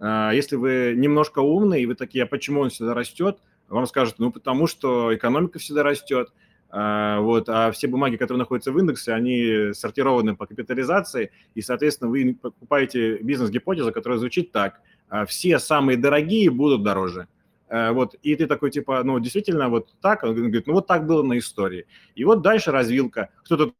[0.00, 3.38] А, если вы немножко умный, и вы такие, а почему он всегда растет,
[3.68, 6.32] вам скажут, ну, потому что экономика всегда растет,
[6.70, 12.10] а, вот, а все бумаги, которые находятся в индексе, они сортированы по капитализации, и, соответственно,
[12.10, 14.80] вы покупаете бизнес-гипотезу, которая звучит так.
[15.26, 17.26] Все самые дорогие будут дороже.
[17.68, 20.22] Вот, и ты такой, типа, ну, действительно, вот так?
[20.22, 21.86] Он говорит, ну, вот так было на истории.
[22.14, 23.30] И вот дальше развилка.
[23.44, 23.72] Кто-то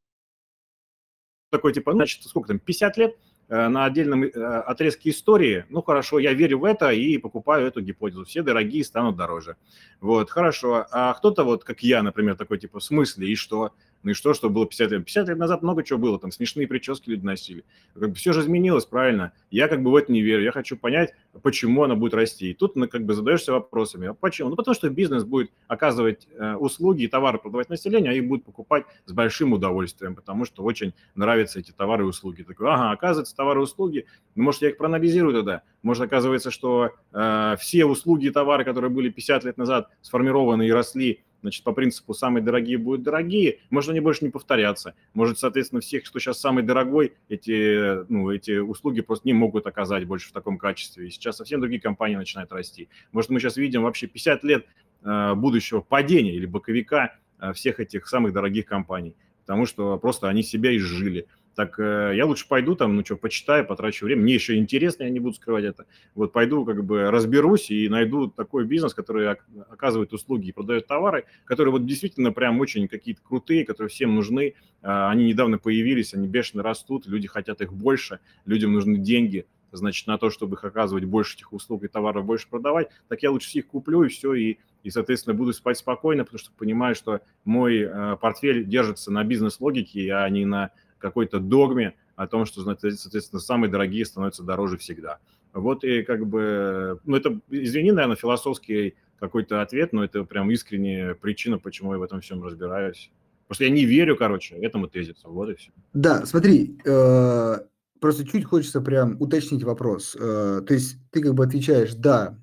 [1.50, 3.16] такой, типа, ну, значит, сколько там, 50 лет–
[3.50, 8.24] на отдельном э, отрезке истории, ну хорошо, я верю в это и покупаю эту гипотезу.
[8.24, 9.56] Все дорогие станут дороже.
[10.00, 10.86] Вот, хорошо.
[10.92, 13.72] А кто-то вот, как я, например, такой типа, в смысле, и что?
[14.02, 15.04] Ну и что, что было 50 лет?
[15.04, 17.64] 50 лет назад много чего было, там смешные прически люди носили.
[17.94, 19.32] Как бы все же изменилось, правильно?
[19.50, 20.42] Я как бы в это не верю.
[20.42, 22.50] Я хочу понять, почему она будет расти.
[22.50, 24.08] И тут ну, как бы задаешься вопросами.
[24.08, 24.48] А почему?
[24.48, 28.44] Ну потому что бизнес будет оказывать э, услуги и товары продавать населению, а их будут
[28.44, 32.42] покупать с большим удовольствием, потому что очень нравятся эти товары и услуги.
[32.42, 35.62] Такой, ага, оказывается, товары и услуги, ну, может, я их проанализирую тогда.
[35.82, 40.72] Может, оказывается, что э, все услуги и товары, которые были 50 лет назад сформированы и
[40.72, 44.94] росли, значит, по принципу самые дорогие будут дорогие, может, они больше не повторятся.
[45.14, 50.06] Может, соответственно, всех, кто сейчас самый дорогой, эти, ну, эти услуги просто не могут оказать
[50.06, 51.06] больше в таком качестве.
[51.06, 52.88] И сейчас совсем другие компании начинают расти.
[53.12, 54.66] Может, мы сейчас видим вообще 50 лет
[55.02, 59.14] э, будущего падения или боковика э, всех этих самых дорогих компаний,
[59.46, 63.66] потому что просто они себя изжили так э, я лучше пойду там, ну что, почитаю,
[63.66, 64.22] потрачу время.
[64.22, 65.86] Мне еще интересно, я не буду скрывать это.
[66.14, 69.30] Вот пойду как бы разберусь и найду такой бизнес, который
[69.70, 74.54] оказывает услуги и продает товары, которые вот действительно прям очень какие-то крутые, которые всем нужны.
[74.82, 80.06] А, они недавно появились, они бешено растут, люди хотят их больше, людям нужны деньги, значит,
[80.06, 83.58] на то, чтобы их оказывать больше этих услуг и товаров, больше продавать, так я лучше
[83.58, 87.80] их куплю и все, и, и соответственно, буду спать спокойно, потому что понимаю, что мой
[87.80, 90.70] э, портфель держится на бизнес-логике, а не на
[91.00, 95.18] какой-то догме о том, что, соответственно, самые дорогие становятся дороже всегда.
[95.52, 101.14] Вот и как бы, ну это, извини, наверное, философский какой-то ответ, но это прям искренняя
[101.14, 103.10] причина, почему я в этом всем разбираюсь.
[103.46, 105.70] Потому что я не верю, короче, этому тезису, вот и все.
[105.92, 107.56] Да, смотри, э,
[108.00, 110.16] просто чуть хочется прям уточнить вопрос.
[110.18, 112.38] Э, то есть ты как бы отвечаешь, да,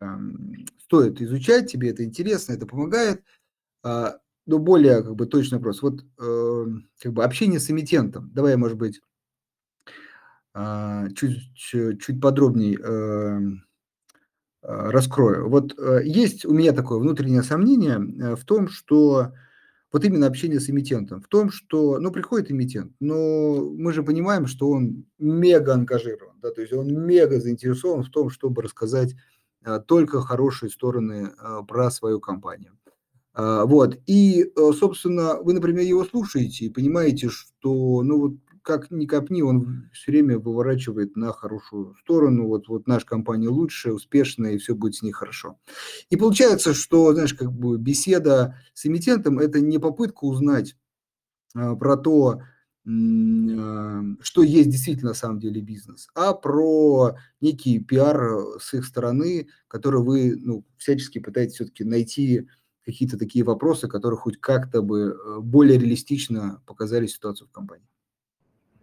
[0.00, 3.22] эм, стоит изучать, тебе это интересно, это помогает,
[3.84, 4.16] а
[4.46, 5.82] ну, более как бы точный вопрос.
[5.82, 6.66] Вот э,
[7.00, 8.30] как бы общение с эмитентом.
[8.32, 9.00] Давай, может быть,
[10.54, 13.40] э, чуть, чуть, подробнее э,
[14.62, 15.48] э, раскрою.
[15.48, 19.32] Вот э, есть у меня такое внутреннее сомнение э, в том, что
[19.92, 24.46] вот именно общение с эмитентом, в том, что, ну, приходит эмитент, но мы же понимаем,
[24.46, 29.14] что он мега ангажирован, да, то есть он мега заинтересован в том, чтобы рассказать
[29.64, 32.76] э, только хорошие стороны э, про свою компанию.
[33.36, 33.98] А, вот.
[34.06, 38.32] И, э, собственно, вы, например, его слушаете и понимаете, что, ну, вот
[38.62, 42.48] как ни копни, он все время выворачивает на хорошую сторону.
[42.48, 45.58] Вот, вот наша компания лучше, успешная, и все будет с ней хорошо.
[46.10, 50.74] И получается, что, знаешь, как бы беседа с эмитентом– это не попытка узнать
[51.54, 52.40] а, про то,
[52.88, 59.46] а, что есть действительно на самом деле бизнес, а про некий пиар с их стороны,
[59.68, 62.48] который вы ну, всячески пытаетесь все-таки найти
[62.86, 67.86] какие-то такие вопросы, которые хоть как-то бы э, более реалистично показали ситуацию в компании.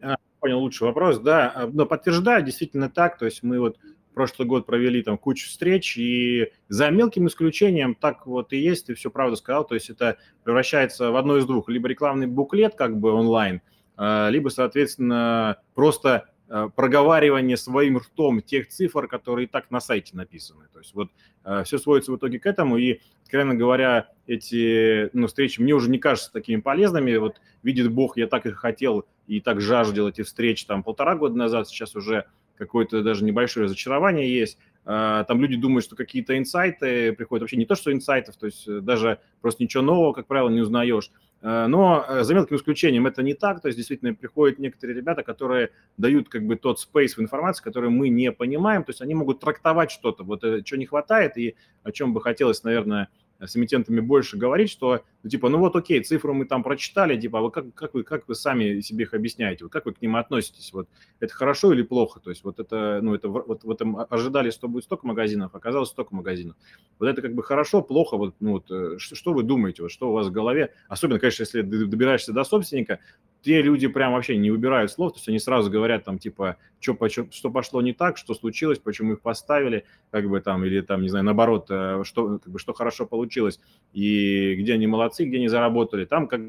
[0.01, 3.79] А, понял лучший вопрос, да, а, но подтверждаю, действительно так, то есть мы вот
[4.13, 8.93] прошлый год провели там кучу встреч, и за мелким исключением так вот и есть, ты
[8.93, 12.99] все правду сказал, то есть это превращается в одно из двух, либо рекламный буклет как
[12.99, 13.61] бы онлайн,
[13.95, 16.29] а, либо, соответственно, просто
[16.75, 20.65] проговаривание своим ртом тех цифр, которые и так на сайте написаны.
[20.71, 21.09] То есть вот
[21.45, 25.89] э, все сводится в итоге к этому, и, откровенно говоря, эти ну, встречи мне уже
[25.89, 27.15] не кажутся такими полезными.
[27.15, 31.35] Вот видит Бог, я так и хотел и так жаждал эти встречи там полтора года
[31.35, 32.25] назад, сейчас уже
[32.55, 34.57] какое-то даже небольшое разочарование есть.
[34.85, 37.43] Э, там люди думают, что какие-то инсайты приходят.
[37.43, 41.09] Вообще не то, что инсайтов, то есть даже просто ничего нового, как правило, не узнаешь.
[41.43, 45.23] Э, но э, за мелким исключением это не так, то есть действительно приходят некоторые ребята,
[45.23, 49.13] которые дают как бы тот спейс в информации, который мы не понимаем, то есть они
[49.13, 53.99] могут трактовать что-то, вот что не хватает и о чем бы хотелось, наверное, с эмитентами
[53.99, 57.51] больше говорить, что, ну, типа, ну вот окей, цифру мы там прочитали, типа, а вы
[57.51, 60.73] как, как, вы, как вы сами себе их объясняете, вот как вы к ним относитесь,
[60.73, 60.89] вот
[61.21, 64.67] это хорошо или плохо, то есть вот это, ну это, вот в этом ожидали, что
[64.67, 66.57] будет столько магазинов, оказалось столько магазинов.
[66.99, 69.91] Вот это как бы хорошо, плохо, вот, ну вот, что, э, что вы думаете, вот
[69.91, 72.99] что у вас в голове, особенно, конечно, если добираешься до собственника,
[73.43, 76.97] те люди прям вообще не убирают слов, то есть они сразу говорят там типа, что,
[77.29, 81.09] что пошло не так, что случилось, почему их поставили, как бы там, или там, не
[81.09, 83.59] знаю, наоборот, э, что, как бы, что хорошо получилось,
[83.91, 86.05] и где они молодцы, где они заработали.
[86.05, 86.41] Там как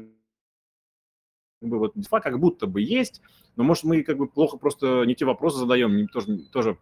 [1.61, 3.21] бы вот инфа как будто бы есть,
[3.55, 6.77] но может мы как бы плохо просто не те вопросы задаем, не, тоже, тоже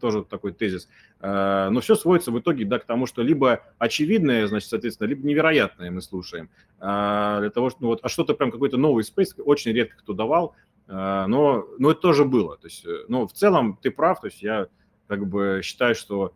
[0.00, 0.88] тоже такой тезис.
[1.20, 5.26] Э, но все сводится в итоге да, к тому, что либо очевидное, значит, соответственно, либо
[5.26, 6.48] невероятное мы слушаем.
[6.80, 10.12] Э, для того, что, ну, вот, а что-то прям какой-то новый спейс очень редко кто
[10.12, 10.54] давал,
[10.88, 12.56] э, но, но это тоже было.
[12.56, 14.68] То есть, ну, в целом ты прав, то есть я
[15.08, 16.34] как бы считаю, что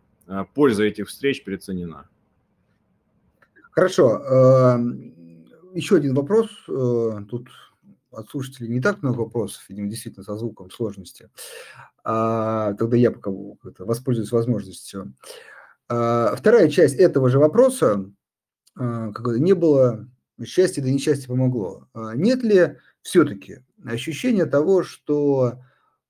[0.53, 2.07] польза этих встреч переоценена.
[3.71, 4.77] Хорошо.
[5.73, 6.49] Еще один вопрос.
[6.67, 7.47] Тут
[8.11, 11.29] от слушателей не так много вопросов, видимо, действительно со звуком сложности.
[12.03, 13.31] А, тогда я пока
[13.79, 15.13] воспользуюсь возможностью.
[15.87, 18.11] А, вторая часть этого же вопроса,
[18.75, 20.07] а, как не было
[20.43, 21.87] счастья, да несчастье помогло.
[21.93, 25.59] А, нет ли все-таки ощущения того, что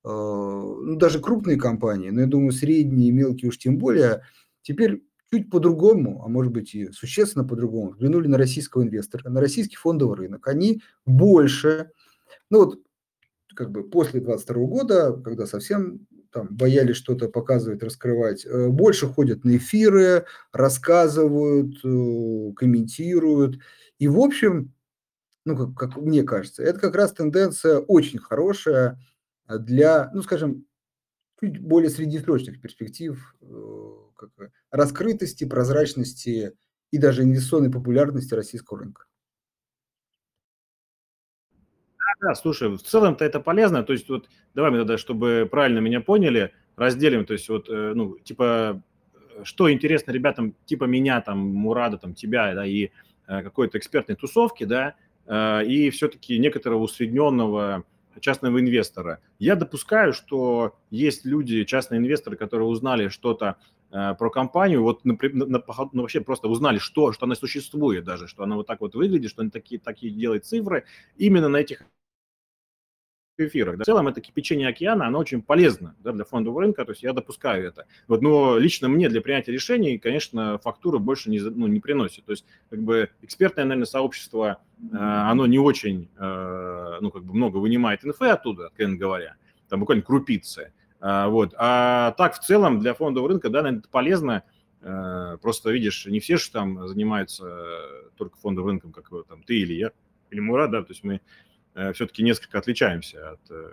[0.04, 4.24] а, ну, даже крупные компании, но я думаю, средние и мелкие уж тем более,
[4.62, 9.76] теперь чуть по-другому, а может быть и существенно по-другому, взглянули на российского инвестора, на российский
[9.76, 10.46] фондовый рынок.
[10.46, 11.90] Они больше,
[12.50, 12.80] ну вот
[13.54, 19.44] как бы после 22 года, когда совсем там боялись что-то показывать, раскрывать, э, больше ходят
[19.44, 23.58] на эфиры, рассказывают, э, комментируют.
[23.98, 24.72] И, в общем,
[25.44, 28.98] ну, как, как мне кажется, это как раз тенденция очень хорошая
[29.48, 30.64] для, ну, скажем,
[31.42, 34.30] чуть более среднесрочных перспектив э, как,
[34.70, 36.56] раскрытости, прозрачности
[36.92, 39.04] и даже инвестиционной популярности российского рынка.
[42.20, 43.82] Да, слушай, в целом-то это полезно.
[43.82, 47.92] То есть вот давай мы тогда, чтобы правильно меня поняли, разделим, то есть вот, э,
[47.94, 48.80] ну, типа,
[49.42, 52.90] что интересно ребятам типа меня, там, Мурада, там, тебя, да, и
[53.26, 54.94] э, какой-то экспертной тусовки, да,
[55.26, 57.84] э, и все-таки некоторого усредненного
[58.20, 59.20] частного инвестора.
[59.38, 63.56] Я допускаю, что есть люди, частные инвесторы, которые узнали что-то
[63.90, 68.26] э, про компанию, вот на, на, ну, вообще просто узнали, что, что она существует даже,
[68.28, 70.84] что она вот так вот выглядит, что она такие, такие делает цифры,
[71.16, 71.82] именно на этих
[73.38, 73.76] эфирах.
[73.78, 73.82] Да.
[73.82, 77.12] В целом это кипячение океана, оно очень полезно да, для фондового рынка, то есть я
[77.12, 77.86] допускаю это.
[78.08, 82.24] Вот, но лично мне для принятия решений, конечно, фактура больше не, ну, не приносит.
[82.24, 87.34] То есть как бы экспертное, наверное, сообщество, э, оно не очень, э, ну, как бы
[87.34, 89.36] много вынимает инфы оттуда, откровенно говоря,
[89.68, 90.72] там буквально крупицы.
[91.00, 91.54] Э, вот.
[91.56, 94.42] А так в целом для фондового рынка, да, наверное, это полезно,
[94.82, 97.78] э, просто видишь, не все же там занимаются
[98.16, 99.92] только фондовым рынком, как там ты или я,
[100.30, 101.51] или Мурат, да, то есть мы Э,
[101.94, 103.72] все-таки несколько отличаемся от э,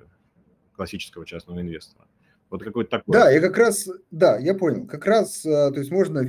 [0.75, 2.07] классического частного инвестора.
[2.49, 3.13] Вот какой-то такой.
[3.13, 4.87] Да, я как раз, да, я понял.
[4.87, 6.19] Как раз, э, то есть можно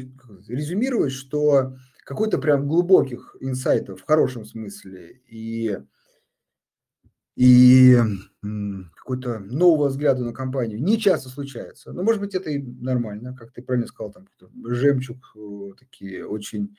[0.49, 5.79] резюмировать, что какой-то прям глубоких инсайтов в хорошем смысле и
[7.37, 7.97] и
[8.97, 11.93] какой-то нового взгляда на компанию не часто случается.
[11.93, 14.29] Но, может быть, это и нормально, как ты правильно сказал, там
[14.67, 15.37] жемчуг,
[15.79, 16.77] такие очень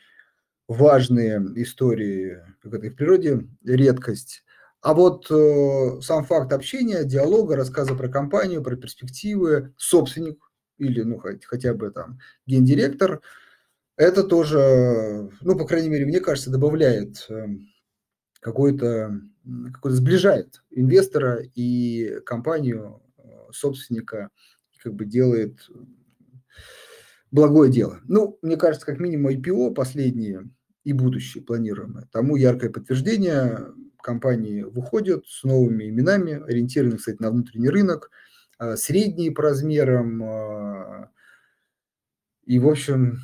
[0.67, 4.43] важные истории, как это и в природе редкость.
[4.81, 10.39] А вот э, сам факт общения, диалога, рассказа про компанию, про перспективы, собственник
[10.79, 13.21] или, ну, хоть, хотя бы там гендиректор,
[13.95, 17.45] это тоже, ну, по крайней мере, мне кажется, добавляет э,
[18.39, 19.21] какой-то,
[19.71, 23.21] какой-то сближает инвестора и компанию, э,
[23.51, 24.29] собственника,
[24.81, 25.69] как бы делает
[27.29, 27.99] благое дело.
[28.07, 30.49] Ну, мне кажется, как минимум IPO последние
[30.83, 32.07] и будущее планируемое.
[32.11, 33.67] Тому яркое подтверждение
[34.01, 38.11] компании выходят с новыми именами, ориентированы, кстати, на внутренний рынок,
[38.57, 40.23] а, средние по размерам.
[40.23, 41.09] А,
[42.45, 43.17] и, в общем,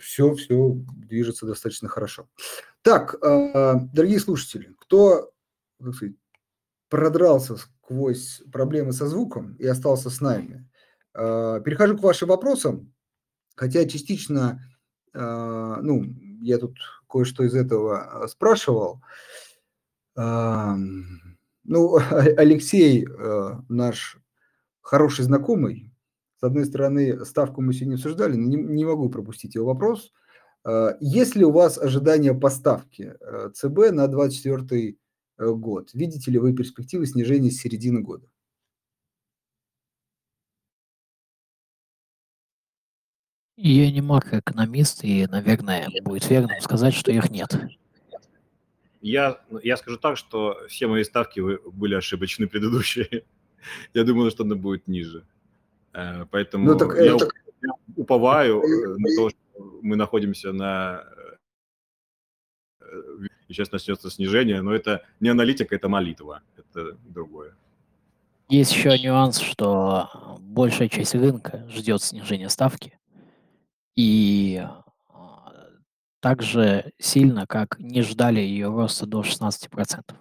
[0.00, 2.28] все, все движется достаточно хорошо.
[2.82, 5.32] Так, а, дорогие слушатели, кто
[5.82, 6.14] так сказать,
[6.88, 10.68] продрался сквозь проблемы со звуком и остался с нами,
[11.12, 12.94] перехожу к вашим вопросам,
[13.56, 14.62] хотя частично,
[15.12, 16.04] ну,
[16.40, 16.78] я тут
[17.08, 19.02] кое-что из этого спрашивал.
[20.14, 21.96] Ну,
[22.36, 24.18] Алексей, э, наш
[24.80, 25.92] хороший знакомый,
[26.42, 30.12] с одной стороны, ставку мы сегодня обсуждали, но не, могу пропустить его вопрос.
[30.64, 34.96] А, есть ли у вас ожидания поставки э, ЦБ на 2024
[35.38, 35.90] э, год?
[35.94, 38.26] Видите ли вы перспективы снижения с середины года?
[43.56, 47.56] Я не макроэкономист, и, наверное, будет верно сказать, что их нет.
[49.02, 51.40] Я, я скажу так, что все мои ставки
[51.70, 53.24] были ошибочны предыдущие.
[53.94, 55.24] Я думал, что она будет ниже.
[55.92, 57.28] Э, поэтому ну, так, я это...
[57.96, 61.04] уповаю э, на то, что мы находимся на...
[62.80, 67.54] Э, и сейчас начнется снижение, но это не аналитика, это молитва, это другое.
[68.48, 72.98] Есть еще нюанс, что большая часть рынка ждет снижения ставки,
[73.96, 74.66] и
[76.22, 80.14] так же сильно, как не ждали ее роста до 16%.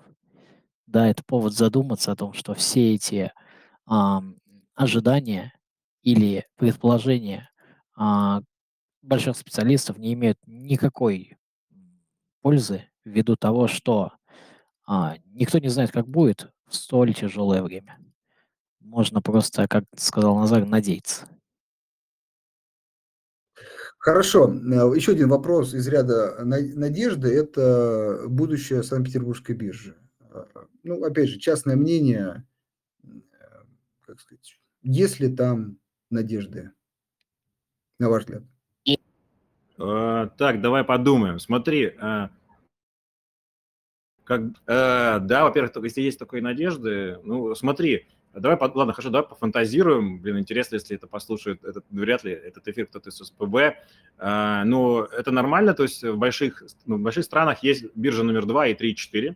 [0.87, 3.31] Да, это повод задуматься о том, что все эти
[3.85, 4.23] а,
[4.73, 5.53] ожидания
[6.01, 7.51] или предположения
[7.95, 8.41] а,
[9.03, 11.37] больших специалистов не имеют никакой
[12.41, 14.11] пользы ввиду того, что
[14.87, 17.99] а, никто не знает, как будет в столь тяжелое время.
[18.79, 21.27] Можно просто, как сказал Назар, надеяться.
[24.01, 24.51] Хорошо.
[24.51, 29.95] Э, Еще один вопрос из ряда надежды– это будущее Санкт-Петербургской биржи.
[30.21, 30.45] Э,
[30.81, 32.43] ну, опять же, частное мнение,
[33.03, 33.07] э,
[34.01, 35.77] как сказать, есть ли там
[36.09, 36.71] надежды,
[37.99, 38.43] на ваш взгляд?
[39.77, 41.39] Так, давай подумаем.
[41.39, 41.95] Смотри,
[44.23, 50.19] как, да, во-первых, если есть такой надежды, ну, смотри, Давай, ладно, хорошо, давай пофантазируем.
[50.19, 53.75] Блин, интересно, если это послушает, этот, вряд ли этот эфир кто-то из СПБ.
[54.17, 58.45] А, ну, это нормально, то есть в больших, ну, в больших странах есть биржа номер
[58.45, 59.35] 2 и 3, и 4.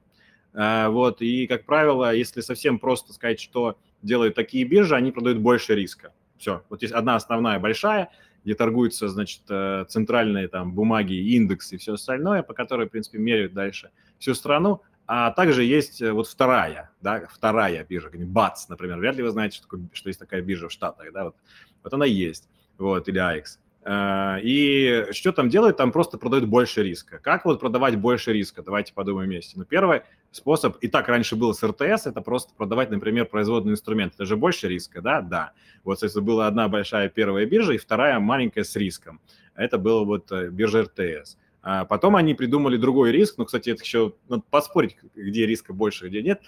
[0.54, 5.40] А, вот, и, как правило, если совсем просто сказать, что делают такие биржи, они продают
[5.40, 6.14] больше риска.
[6.38, 8.10] Все, вот есть одна основная большая,
[8.46, 13.18] где торгуются, значит, э, центральные там бумаги, индексы и все остальное, по которой, в принципе,
[13.18, 13.90] меряют дальше
[14.20, 18.98] всю страну, а также есть э, вот вторая, да, вторая биржа, БАЦ, например.
[18.98, 21.36] Вряд ли вы знаете, что, такое, что есть такая биржа в Штатах, да, вот,
[21.84, 23.60] вот она есть, вот, или AX.
[23.88, 25.78] А, и что там делают?
[25.78, 27.20] Там просто продают больше риска.
[27.20, 28.64] Как вот продавать больше риска?
[28.64, 29.60] Давайте подумаем вместе.
[29.60, 30.02] Ну, первый
[30.32, 34.16] способ, и так раньше было с РТС, это просто продавать, например, производный инструмент.
[34.16, 35.22] Это же больше риска, да?
[35.22, 35.54] Да.
[35.84, 39.22] Вот, если была одна большая первая биржа и вторая маленькая с риском.
[39.54, 41.38] Это была вот э, биржа РТС.
[41.68, 46.10] А потом они придумали другой риск, ну, кстати, это еще надо поспорить, где риска больше,
[46.10, 46.40] где нет.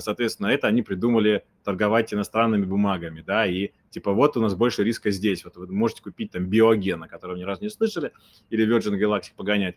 [0.00, 5.10] Соответственно, это они придумали торговать иностранными бумагами, да, и типа вот у нас больше риска
[5.10, 8.12] здесь, вот вы можете купить там биоген, о котором ни разу не слышали,
[8.50, 9.76] или Virgin Galactic погонять.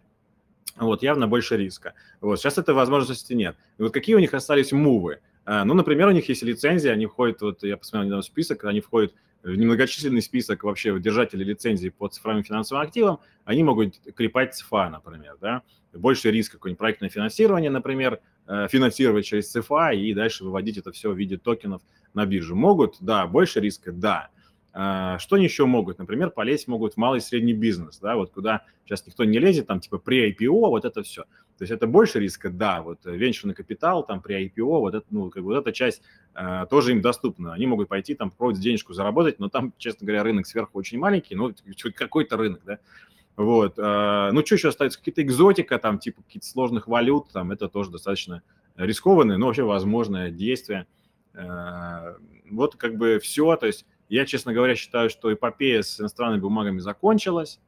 [0.76, 1.94] Вот, явно больше риска.
[2.20, 3.56] Вот, сейчас этой возможности нет.
[3.78, 5.22] И вот какие у них остались мувы?
[5.46, 8.82] А, ну, например, у них есть лицензия, они входят, вот я посмотрел недавно список, они
[8.82, 9.14] входят
[9.44, 15.62] немногочисленный список вообще держателей лицензии по цифровым финансовым активам, они могут клепать ЦФА, например, да,
[15.94, 21.12] больше риск какое-нибудь проектное финансирование, например, э, финансировать через ЦФА и дальше выводить это все
[21.12, 21.82] в виде токенов
[22.14, 22.56] на биржу.
[22.56, 24.30] Могут, да, больше риска, да.
[24.72, 25.98] А, что они еще могут?
[25.98, 29.68] Например, полезть могут в малый и средний бизнес, да, вот куда сейчас никто не лезет,
[29.68, 31.26] там типа при IPO, вот это все.
[31.60, 35.06] То есть это больше риска, да, вот э, венчурный капитал, там при IPO, вот, это,
[35.10, 36.02] ну, как бы, вот эта часть
[36.34, 37.54] э, тоже им доступна.
[37.54, 41.36] Они могут пойти там попробовать денежку заработать, но там, честно говоря, рынок сверху очень маленький,
[41.36, 41.54] ну,
[41.96, 42.80] какой-то рынок, да.
[43.36, 45.00] Вот, э, ну, что еще остается?
[45.00, 48.42] Какие-то экзотика, там, типа какие-то сложных валют, там, это тоже достаточно
[48.78, 50.88] рискованное, но вообще возможное действие.
[51.34, 52.16] Э,
[52.50, 56.80] вот как бы все, то есть я, честно говоря, считаю, что эпопея с иностранными бумагами
[56.80, 57.60] закончилась.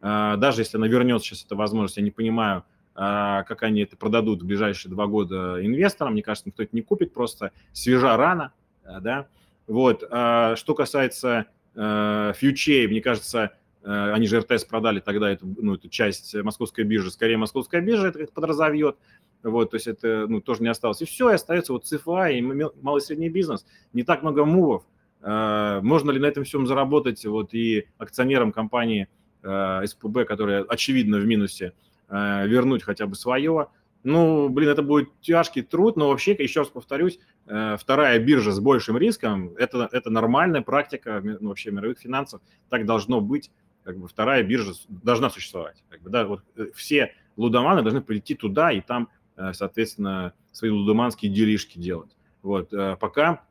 [0.00, 2.64] Э, даже если она вернется сейчас, эта возможность, я не понимаю,
[2.94, 6.12] как они это продадут в ближайшие два года инвесторам.
[6.12, 8.52] Мне кажется, никто это не купит, просто свежа рана,
[8.84, 9.26] э, да.
[9.66, 10.04] Вот.
[10.10, 13.50] А, что касается фьючей, мне кажется,
[13.82, 18.32] они же РТС продали тогда эту, ну, эту часть московской биржи, скорее московская биржа это
[18.32, 18.96] подразовьет,
[19.42, 21.02] вот, то есть это ну, тоже не осталось.
[21.02, 23.66] И все, и остается вот ЦФА и малый и средний бизнес.
[23.92, 24.84] Не так много мувов.
[25.20, 29.08] Можно ли на этом всем заработать вот и акционерам компании
[29.42, 31.72] СПБ, которая очевидно в минусе,
[32.08, 33.68] вернуть хотя бы свое.
[34.04, 38.60] Ну, блин, это будет тяжкий труд, но вообще, еще раз повторюсь, э, вторая биржа с
[38.60, 42.42] большим риском это,– это нормальная практика ну, вообще мировых финансов.
[42.68, 43.50] Так должно быть.
[43.82, 45.82] Как бы вторая биржа должна существовать.
[45.88, 49.08] Как бы, да, вот э, все лудоманы должны прийти туда и там,
[49.52, 52.14] соответственно, свои лудоманские делишки делать.
[52.42, 53.42] Вот, пока,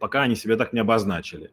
[0.00, 1.52] пока они себя так не обозначили.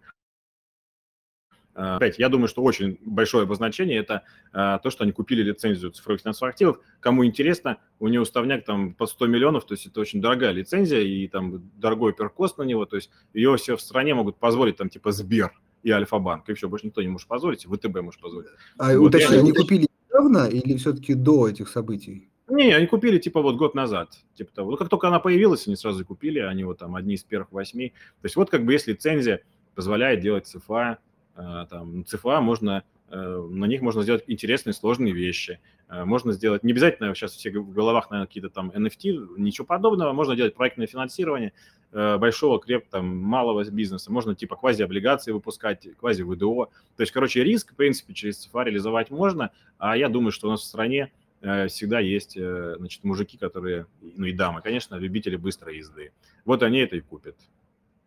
[1.76, 6.22] Опять, я думаю, что очень большое обозначение– это а, то, что они купили лицензию цифровых
[6.22, 6.80] финансовых активов.
[7.00, 11.00] Кому интересно, у него уставняк там по 100 миллионов, то есть это очень дорогая лицензия
[11.00, 14.90] и там дорогой перкост на него, то есть ее все в стране могут позволить там
[14.90, 15.52] типа Сбер
[15.82, 18.50] и Альфа-банк, и все, больше никто не может позволить, ВТБ может позволить.
[18.78, 22.30] А вот уточни, они купили недавно или все-таки до этих событий?
[22.50, 24.72] Не, они купили типа вот год назад, типа того.
[24.72, 27.94] Ну, как только она появилась, они сразу купили, они вот там одни из первых восьми.
[28.22, 29.42] То есть вот как бы есть лицензия,
[29.74, 35.60] позволяет делать ЦФА, Э, там, ЦФА можно, э, на них можно сделать интересные, сложные вещи.
[35.90, 40.14] Э, можно сделать, не обязательно сейчас все в головах, наверное, какие-то там NFT, ничего подобного.
[40.14, 41.54] Можно делать проектное финансирование
[41.92, 44.12] большого, креп, там, малого бизнеса.
[44.12, 46.72] Можно типа квази-облигации выпускать, квази-ВДО.
[46.96, 49.52] То есть, короче, риск, в принципе, через ЦФА реализовать можно.
[49.78, 51.12] А я думаю, что у нас в стране
[51.42, 56.14] э, всегда есть, э, значит, мужики, которые, ну и дамы, конечно, любители быстрой езды.
[56.46, 57.36] Вот они это и купят.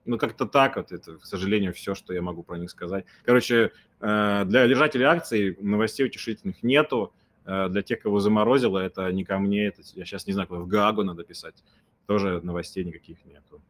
[0.06, 3.04] Ну, как-то так вот, это, к сожалению, все, что я могу про них сказать.
[3.24, 7.12] Короче, э, для держателей акций новостей утешительных нету.
[7.44, 10.60] Э, для тех, кого заморозило, это не ко мне, это, я сейчас не знаю, куда
[10.60, 11.62] в Гаагу надо писать.
[12.06, 13.60] Тоже новостей никаких нету.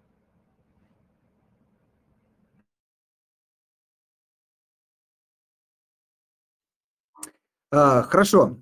[7.70, 8.58] А, хорошо.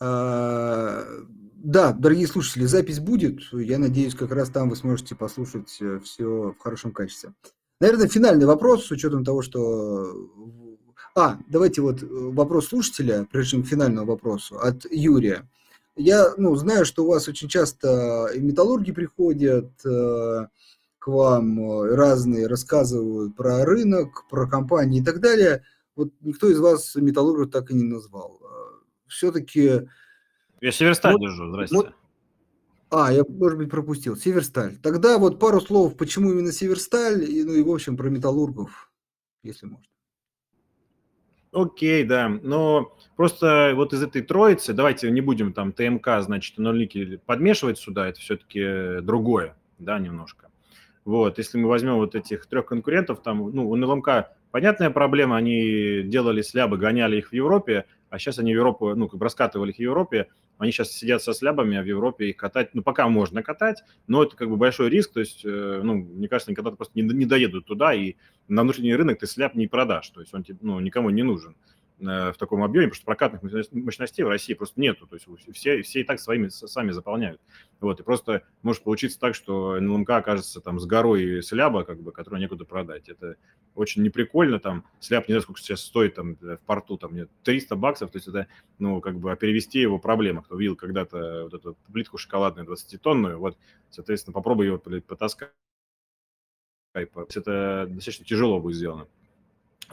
[0.00, 1.04] А,
[1.64, 3.40] да, дорогие слушатели, запись будет.
[3.52, 7.32] Я надеюсь, как раз там вы сможете послушать все в хорошем качестве.
[7.80, 10.12] Наверное, финальный вопрос с учетом того, что...
[11.16, 15.48] А, давайте вот вопрос слушателя, прежде чем к финальному вопросу, от Юрия.
[15.96, 20.46] Я ну, знаю, что у вас очень часто и металлурги приходят э,
[20.98, 25.62] к вам, разные рассказывают про рынок, про компании и так далее.
[25.94, 28.40] Вот никто из вас металлургов так и не назвал
[29.14, 29.88] все-таки...
[30.64, 31.76] Я Северсталь вот, держу, здрасте.
[31.76, 31.92] Вот,
[32.88, 34.16] а, я, может быть, пропустил.
[34.16, 34.78] Северсталь.
[34.82, 38.90] Тогда вот пару слов, почему именно Северсталь, и, ну и, в общем, про металлургов,
[39.42, 39.84] если можно.
[41.52, 42.30] Окей, да.
[42.42, 48.08] Но просто вот из этой троицы, давайте не будем там ТМК, значит, нулики подмешивать сюда,
[48.08, 50.48] это все-таки другое, да, немножко.
[51.04, 56.04] Вот, если мы возьмем вот этих трех конкурентов, там, ну, у НЛМК понятная проблема, они
[56.04, 57.84] делали слябы, гоняли их в Европе,
[58.14, 61.20] а сейчас они в Европу, ну, как бы раскатывали их в Европе, они сейчас сидят
[61.20, 64.56] со слябами, а в Европе их катать, ну, пока можно катать, но это как бы
[64.56, 68.14] большой риск, то есть, э, ну, мне кажется, никогда просто не, не доедут туда, и
[68.46, 71.56] на внутренний рынок ты сляб не продашь, то есть он, ну, никому не нужен.
[72.00, 73.42] Э, в таком объеме, потому что прокатных
[73.72, 77.40] мощностей в России просто нету, то есть все, все и так своими сами заполняют.
[77.78, 82.10] Вот, и просто может получиться так, что НЛМК окажется там с горой сляба, как бы,
[82.10, 83.08] которую некуда продать.
[83.08, 83.36] Это
[83.76, 87.76] очень неприкольно, там, сляп не знаю, сколько сейчас стоит там в порту, там, нет, 300
[87.76, 88.48] баксов, то есть это,
[88.80, 90.42] ну, как бы, а перевести его проблема.
[90.42, 93.56] Кто видел когда-то вот эту плитку шоколадную 20-тонную, вот,
[93.90, 95.52] соответственно, попробуй ее потаскать.
[96.92, 99.06] Это достаточно тяжело будет сделано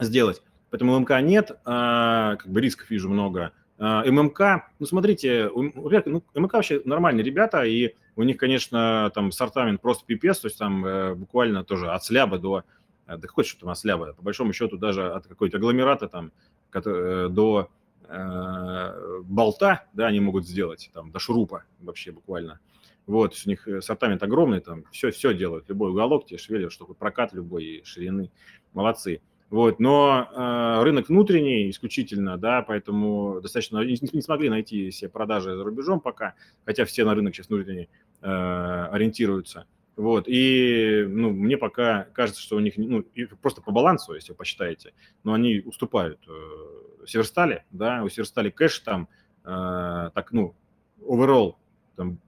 [0.00, 0.42] сделать.
[0.72, 3.52] Поэтому ММК нет, а, как бы рисков вижу много.
[3.78, 9.82] А, ММК, ну, смотрите, ну, ММК вообще нормальные ребята, и у них, конечно, там сортамент
[9.82, 12.64] просто пипец, то есть там э, буквально тоже от сляба до,
[13.06, 16.32] э, да какой что там от сляба, по большому счету даже от какой-то агломерата там
[16.70, 17.70] который, э, до
[18.08, 22.60] э, болта, да, они могут сделать, там, до шурупа вообще буквально.
[23.06, 27.34] Вот, у них сортамент огромный, там все, все делают, любой уголок тебе шевелит, что прокат
[27.34, 28.30] любой ширины,
[28.72, 29.20] молодцы.
[29.52, 35.54] Вот, но э, рынок внутренний исключительно, да, поэтому достаточно не, не смогли найти себе продажи
[35.54, 36.32] за рубежом пока,
[36.64, 37.90] хотя все на рынок сейчас внутренний
[38.22, 39.66] э, ориентируются.
[39.94, 43.04] Вот, и, ну, мне пока кажется, что у них, ну,
[43.42, 48.78] просто по балансу, если вы посчитаете, но они уступают э, Северстали, да, у Северстали кэш
[48.78, 49.06] там,
[49.44, 50.54] э, так, ну,
[50.98, 51.56] overall,
[51.96, 52.18] там,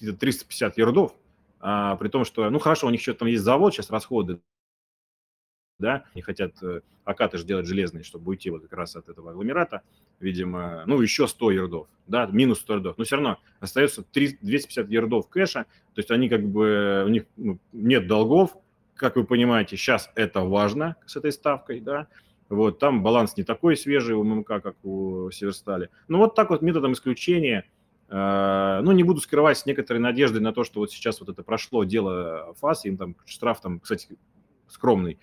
[0.00, 1.14] 350 ярдов,
[1.60, 4.40] а, при том, что, ну, хорошо, у них что-то там есть завод, сейчас расходы,
[5.82, 9.32] да, не хотят э, акаты же делать железные, чтобы уйти вот как раз от этого
[9.32, 9.82] агломерата,
[10.20, 14.88] видимо, ну, еще 100 ярдов, да, минус 100 ярдов, но все равно остается 3, 250
[14.88, 18.56] ярдов кэша, то есть они как бы, у них ну, нет долгов,
[18.94, 22.06] как вы понимаете, сейчас это важно с этой ставкой, да,
[22.48, 25.88] вот, там баланс не такой свежий у ММК, как у Северстали.
[26.08, 27.64] Ну, вот так вот методом исключения,
[28.08, 31.42] э, ну, не буду скрывать с некоторой надеждой на то, что вот сейчас вот это
[31.42, 34.18] прошло дело ФАС, им там штраф там, кстати,
[34.68, 35.18] скромный,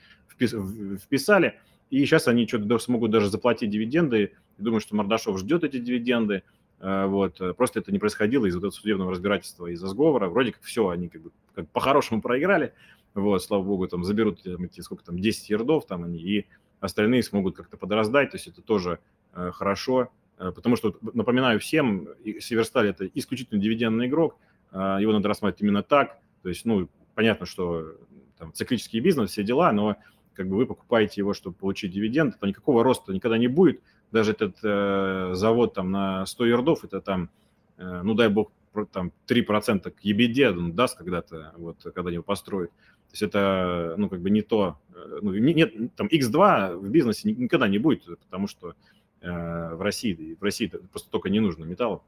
[0.47, 1.59] вписали,
[1.89, 4.33] и сейчас они что-то смогут даже заплатить дивиденды.
[4.57, 6.43] Думаю, что Мордашов ждет эти дивиденды.
[6.79, 7.41] Э, вот.
[7.57, 10.29] Просто это не происходило из-за этого судебного разбирательства, из-за сговора.
[10.29, 12.73] Вроде как все, они как бы как по-хорошему проиграли.
[13.13, 16.47] Вот, слава богу, там заберут эти, сколько там, 10 ярдов там они, и
[16.79, 18.31] остальные смогут как-то подраздать.
[18.31, 18.99] То есть это тоже
[19.33, 20.09] э, хорошо.
[20.37, 22.07] Э, потому что, напоминаю всем,
[22.39, 24.37] Северсталь– это исключительно дивидендный игрок.
[24.71, 26.19] Э, его надо рассматривать именно так.
[26.43, 27.95] То есть, ну, понятно, что
[28.37, 29.97] там, циклический бизнес, все дела, но
[30.33, 33.81] как бы вы покупаете его, чтобы получить дивиденд, то никакого роста никогда не будет.
[34.11, 37.29] Даже этот э, завод там на 100 ярдов, это там,
[37.77, 38.51] э, ну дай бог,
[38.91, 42.71] там 3% к EBD он даст когда-то, вот, когда его построят.
[42.71, 47.31] То есть это, ну, как бы не то, э, ну, нет, там X2 в бизнесе
[47.31, 48.75] никогда не будет, потому что
[49.21, 52.01] э, в России, в России просто только не нужно металлов.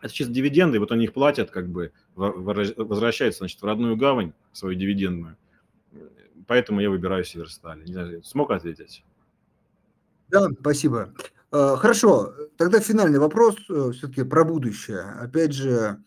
[0.00, 4.74] Это чисто дивиденды, вот они их платят, как бы возвращаются, значит, в родную гавань свою
[4.74, 5.36] дивидендную
[6.46, 7.84] поэтому я выбираю Северсталь.
[7.84, 9.04] Не знаю, смог ответить?
[10.28, 11.14] Да, спасибо.
[11.50, 15.00] А, хорошо, тогда финальный вопрос э, все-таки про будущее.
[15.00, 16.02] Опять же,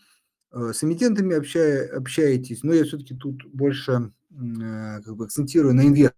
[0.51, 5.87] э, с эмитентами общая, общаетесь, но я все-таки тут больше э, как бы акцентирую на
[5.87, 6.15] инвесторах.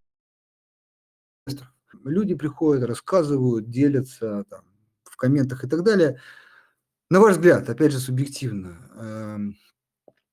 [2.03, 4.65] Люди приходят, рассказывают, делятся там,
[5.03, 6.19] в комментах и так далее.
[7.09, 9.57] На ваш взгляд, опять же, субъективно, эм,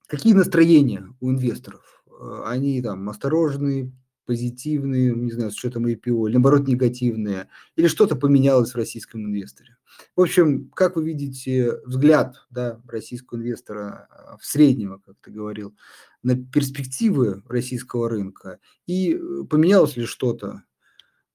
[0.06, 1.97] какие настроения у инвесторов?
[2.18, 3.92] Э, они там осторожные,
[4.26, 9.76] позитивные, не знаю, с учетом IPO, или наоборот негативные, или что-то поменялось в российском инвесторе?
[10.14, 15.74] В общем, как вы видите взгляд да, российского инвестора э, в среднего, как ты говорил,
[16.22, 18.58] на перспективы российского рынка?
[18.86, 20.62] И э, поменялось ли что-то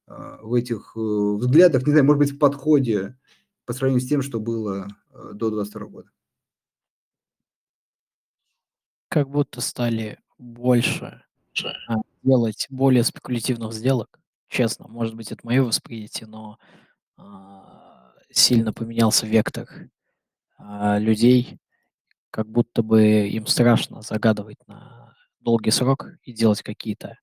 [0.06, 3.16] в этих взглядах, не знаю, может быть, в подходе
[3.66, 6.10] по сравнению с тем, что было э, до 2022 года?
[9.08, 11.24] Как будто стали больше
[11.88, 14.20] а, делать более спекулятивных сделок.
[14.48, 16.58] Честно, может быть, это мое восприятие, но
[17.18, 19.68] а, сильно поменялся вектор
[20.58, 21.60] а, людей,
[22.32, 27.20] как будто бы им страшно загадывать на долгий срок и делать какие-то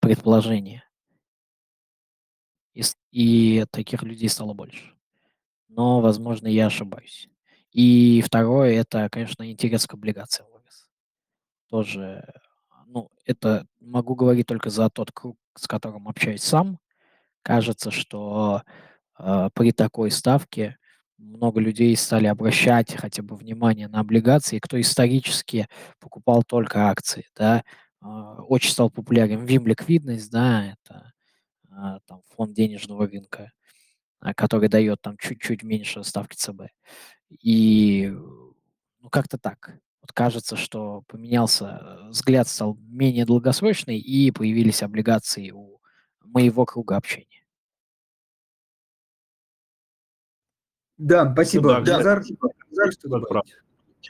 [0.00, 0.84] предположения.
[2.74, 4.94] И, и таких людей стало больше
[5.74, 7.28] но, возможно, я ошибаюсь.
[7.72, 10.48] И второе, это, конечно, интерес к облигациям.
[11.74, 12.24] Тоже,
[12.86, 16.78] ну, это могу говорить только за тот круг, с которым общаюсь сам.
[17.42, 18.62] Кажется, что
[19.18, 20.76] э, при такой ставке
[21.18, 25.66] много людей стали обращать хотя бы внимание на облигации, кто исторически
[25.98, 27.64] покупал только акции, да,
[28.00, 31.12] э, очень стал популярен ВИМ ликвидность, да, это
[31.70, 33.50] э, там, фонд денежного рынка,
[34.20, 36.68] а, который дает там чуть-чуть меньше ставки ЦБ.
[37.30, 39.80] И ну, как-то так.
[40.04, 45.80] Вот кажется, что поменялся э, взгляд, стал менее долгосрочный, и появились облигации у
[46.22, 47.46] моего круга общения.
[50.98, 51.78] Да, спасибо.
[51.78, 52.20] Ну, да,
[52.92, 53.46] что Мурат прав.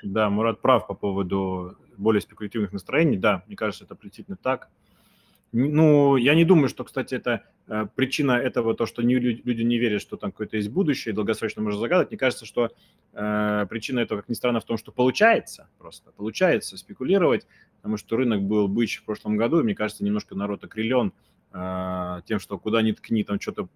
[0.02, 3.16] Да, Мурат прав по поводу более спекулятивных настроений.
[3.16, 4.70] Да, мне кажется, это действительно так.
[5.56, 9.78] Ну, я не думаю, что, кстати, это э, причина этого, то, что не, люди не
[9.78, 12.10] верят, что там какое-то есть будущее, долгосрочно можно загадать.
[12.10, 12.72] Мне кажется, что
[13.12, 17.46] э, причина этого, как ни странно, в том, что получается просто, получается спекулировать,
[17.76, 21.12] потому что рынок был бычь в прошлом году, и мне кажется, немножко народ окрылен
[21.52, 23.68] э, тем, что куда ни ткни, там что-то,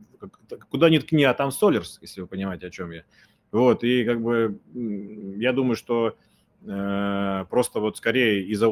[0.70, 3.05] куда ни ткни, а там Солерс, если вы понимаете, о чем я.
[3.53, 6.16] Вот, и как бы я думаю, что
[6.65, 8.69] просто вот скорее из-за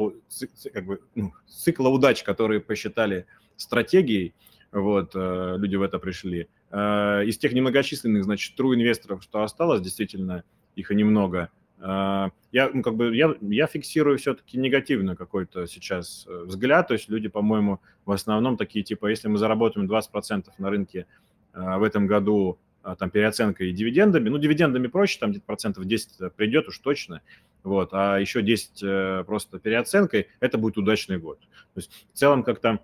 [0.73, 3.25] как бы, ну, цикла удач, которые посчитали
[3.55, 4.33] стратегией,
[4.71, 6.47] вот, э, люди в это пришли.
[6.69, 10.43] Э, из тех немногочисленных, значит, true инвесторов, что осталось, действительно,
[10.75, 12.31] их и немного, я,
[12.73, 17.81] ну, как бы, я, я фиксирую все-таки негативный какой-то сейчас взгляд, то есть люди, по-моему,
[18.03, 21.05] в основном такие, типа, если мы заработаем 20% на рынке
[21.53, 22.57] в этом году,
[22.95, 27.21] там, переоценкой и дивидендами, ну, дивидендами проще, там где-то процентов 10 придет уж точно,
[27.63, 31.39] вот, а еще 10 э, просто переоценкой, это будет удачный год.
[31.39, 32.79] То есть в целом как-то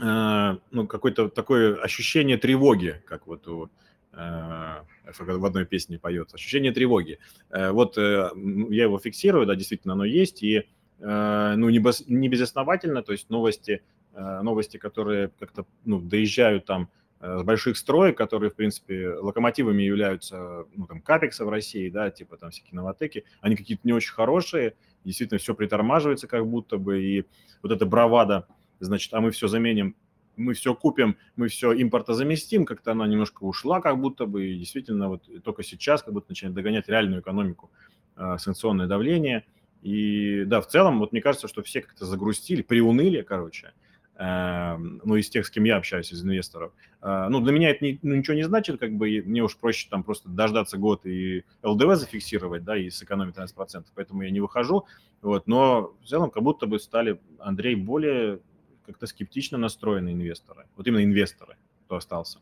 [0.00, 3.70] э, ну, какое-то такое ощущение тревоги, как вот у
[4.12, 4.80] э,
[5.18, 7.18] в одной песне поет, ощущение тревоги.
[7.50, 8.30] Э, вот э,
[8.70, 10.66] я его фиксирую, да, действительно оно есть, и
[11.00, 13.82] э, ну, не, без, не безосновательно, то есть новости,
[14.14, 19.82] э, новости, которые как-то ну, доезжают там Э, с больших строек, которые, в принципе, локомотивами
[19.82, 24.12] являются, ну, там, капекса в России, да, типа там всякие новотеки, они какие-то не очень
[24.12, 27.26] хорошие, действительно все притормаживается как будто бы, и
[27.62, 28.46] вот эта бравада,
[28.80, 29.96] значит, а мы все заменим,
[30.36, 35.08] мы все купим, мы все импортозаместим, как-то она немножко ушла как будто бы, и действительно
[35.08, 37.70] вот только сейчас как будто начинает догонять реальную экономику,
[38.16, 39.44] э, санкционное давление,
[39.82, 43.72] и да, в целом, вот мне кажется, что все как-то загрустили, приуныли, короче,
[44.20, 46.72] ну, из тех, с кем я общаюсь, из инвесторов.
[47.00, 49.88] Э, ну, для меня это не, ну, ничего не значит, как бы мне уж проще
[49.88, 54.86] там просто дождаться год и ЛДВ зафиксировать, да, и сэкономить 13%, поэтому я не выхожу,
[55.22, 58.40] вот, но в целом как будто бы стали, Андрей, более
[58.86, 61.56] как-то скептично настроенные инвесторы, вот именно инвесторы,
[61.86, 62.40] кто остался.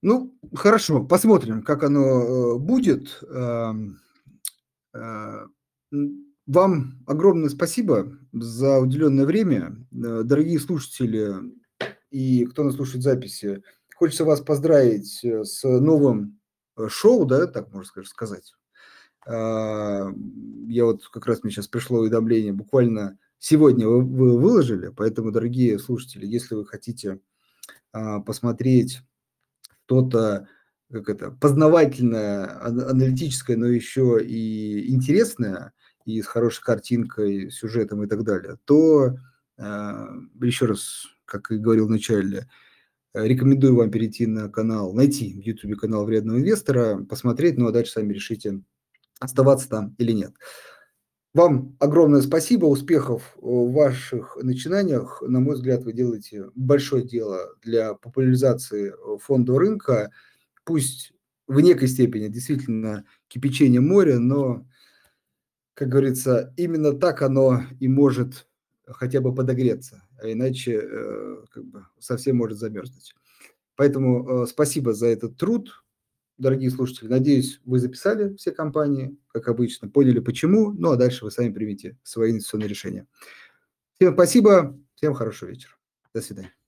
[0.00, 3.24] Ну, хорошо, посмотрим, как оно э, будет.
[6.46, 9.76] Вам огромное спасибо за уделенное время.
[9.92, 11.32] Э, дорогие слушатели
[12.10, 13.62] и кто нас слушает записи,
[13.96, 16.38] хочется вас поздравить э, с новым
[16.76, 18.52] э, шоу, да, так можно сказать.
[19.26, 20.10] А,
[20.68, 25.78] я вот как раз мне сейчас пришло уведомление, буквально сегодня вы, вы выложили, поэтому, дорогие
[25.78, 27.20] слушатели, если вы хотите
[27.92, 29.00] а, посмотреть
[29.86, 30.46] что-то
[30.92, 35.72] как это, познавательное, аналитическое, но еще и интересное–
[36.04, 39.16] и с хорошей картинкой, сюжетом и так далее, то,
[39.58, 40.06] э,
[40.42, 42.48] еще раз, как и говорил вначале,
[43.14, 47.92] рекомендую вам перейти на канал, найти в YouTube канал вредного инвестора, посмотреть, ну а дальше
[47.92, 48.60] сами решите,
[49.20, 50.34] оставаться там или нет.
[51.34, 55.20] Вам огромное спасибо, успехов в ваших начинаниях.
[55.26, 60.12] На мой взгляд, вы делаете большое дело для популяризации фондового рынка.
[60.64, 61.12] Пусть
[61.48, 64.64] в некой степени действительно кипячение моря, но,
[65.74, 68.46] как говорится, именно так оно и может
[68.86, 73.14] хотя бы подогреться, а иначе э, как бы совсем может замерзнуть.
[73.76, 75.84] Поэтому э, спасибо за этот труд,
[76.38, 77.08] дорогие слушатели.
[77.08, 81.96] Надеюсь, вы записали все компании, как обычно, поняли почему, ну а дальше вы сами примите
[82.02, 83.06] свои инвестиционные решения.
[83.94, 85.72] Всем спасибо, всем хорошего вечера.
[86.12, 86.54] До свидания.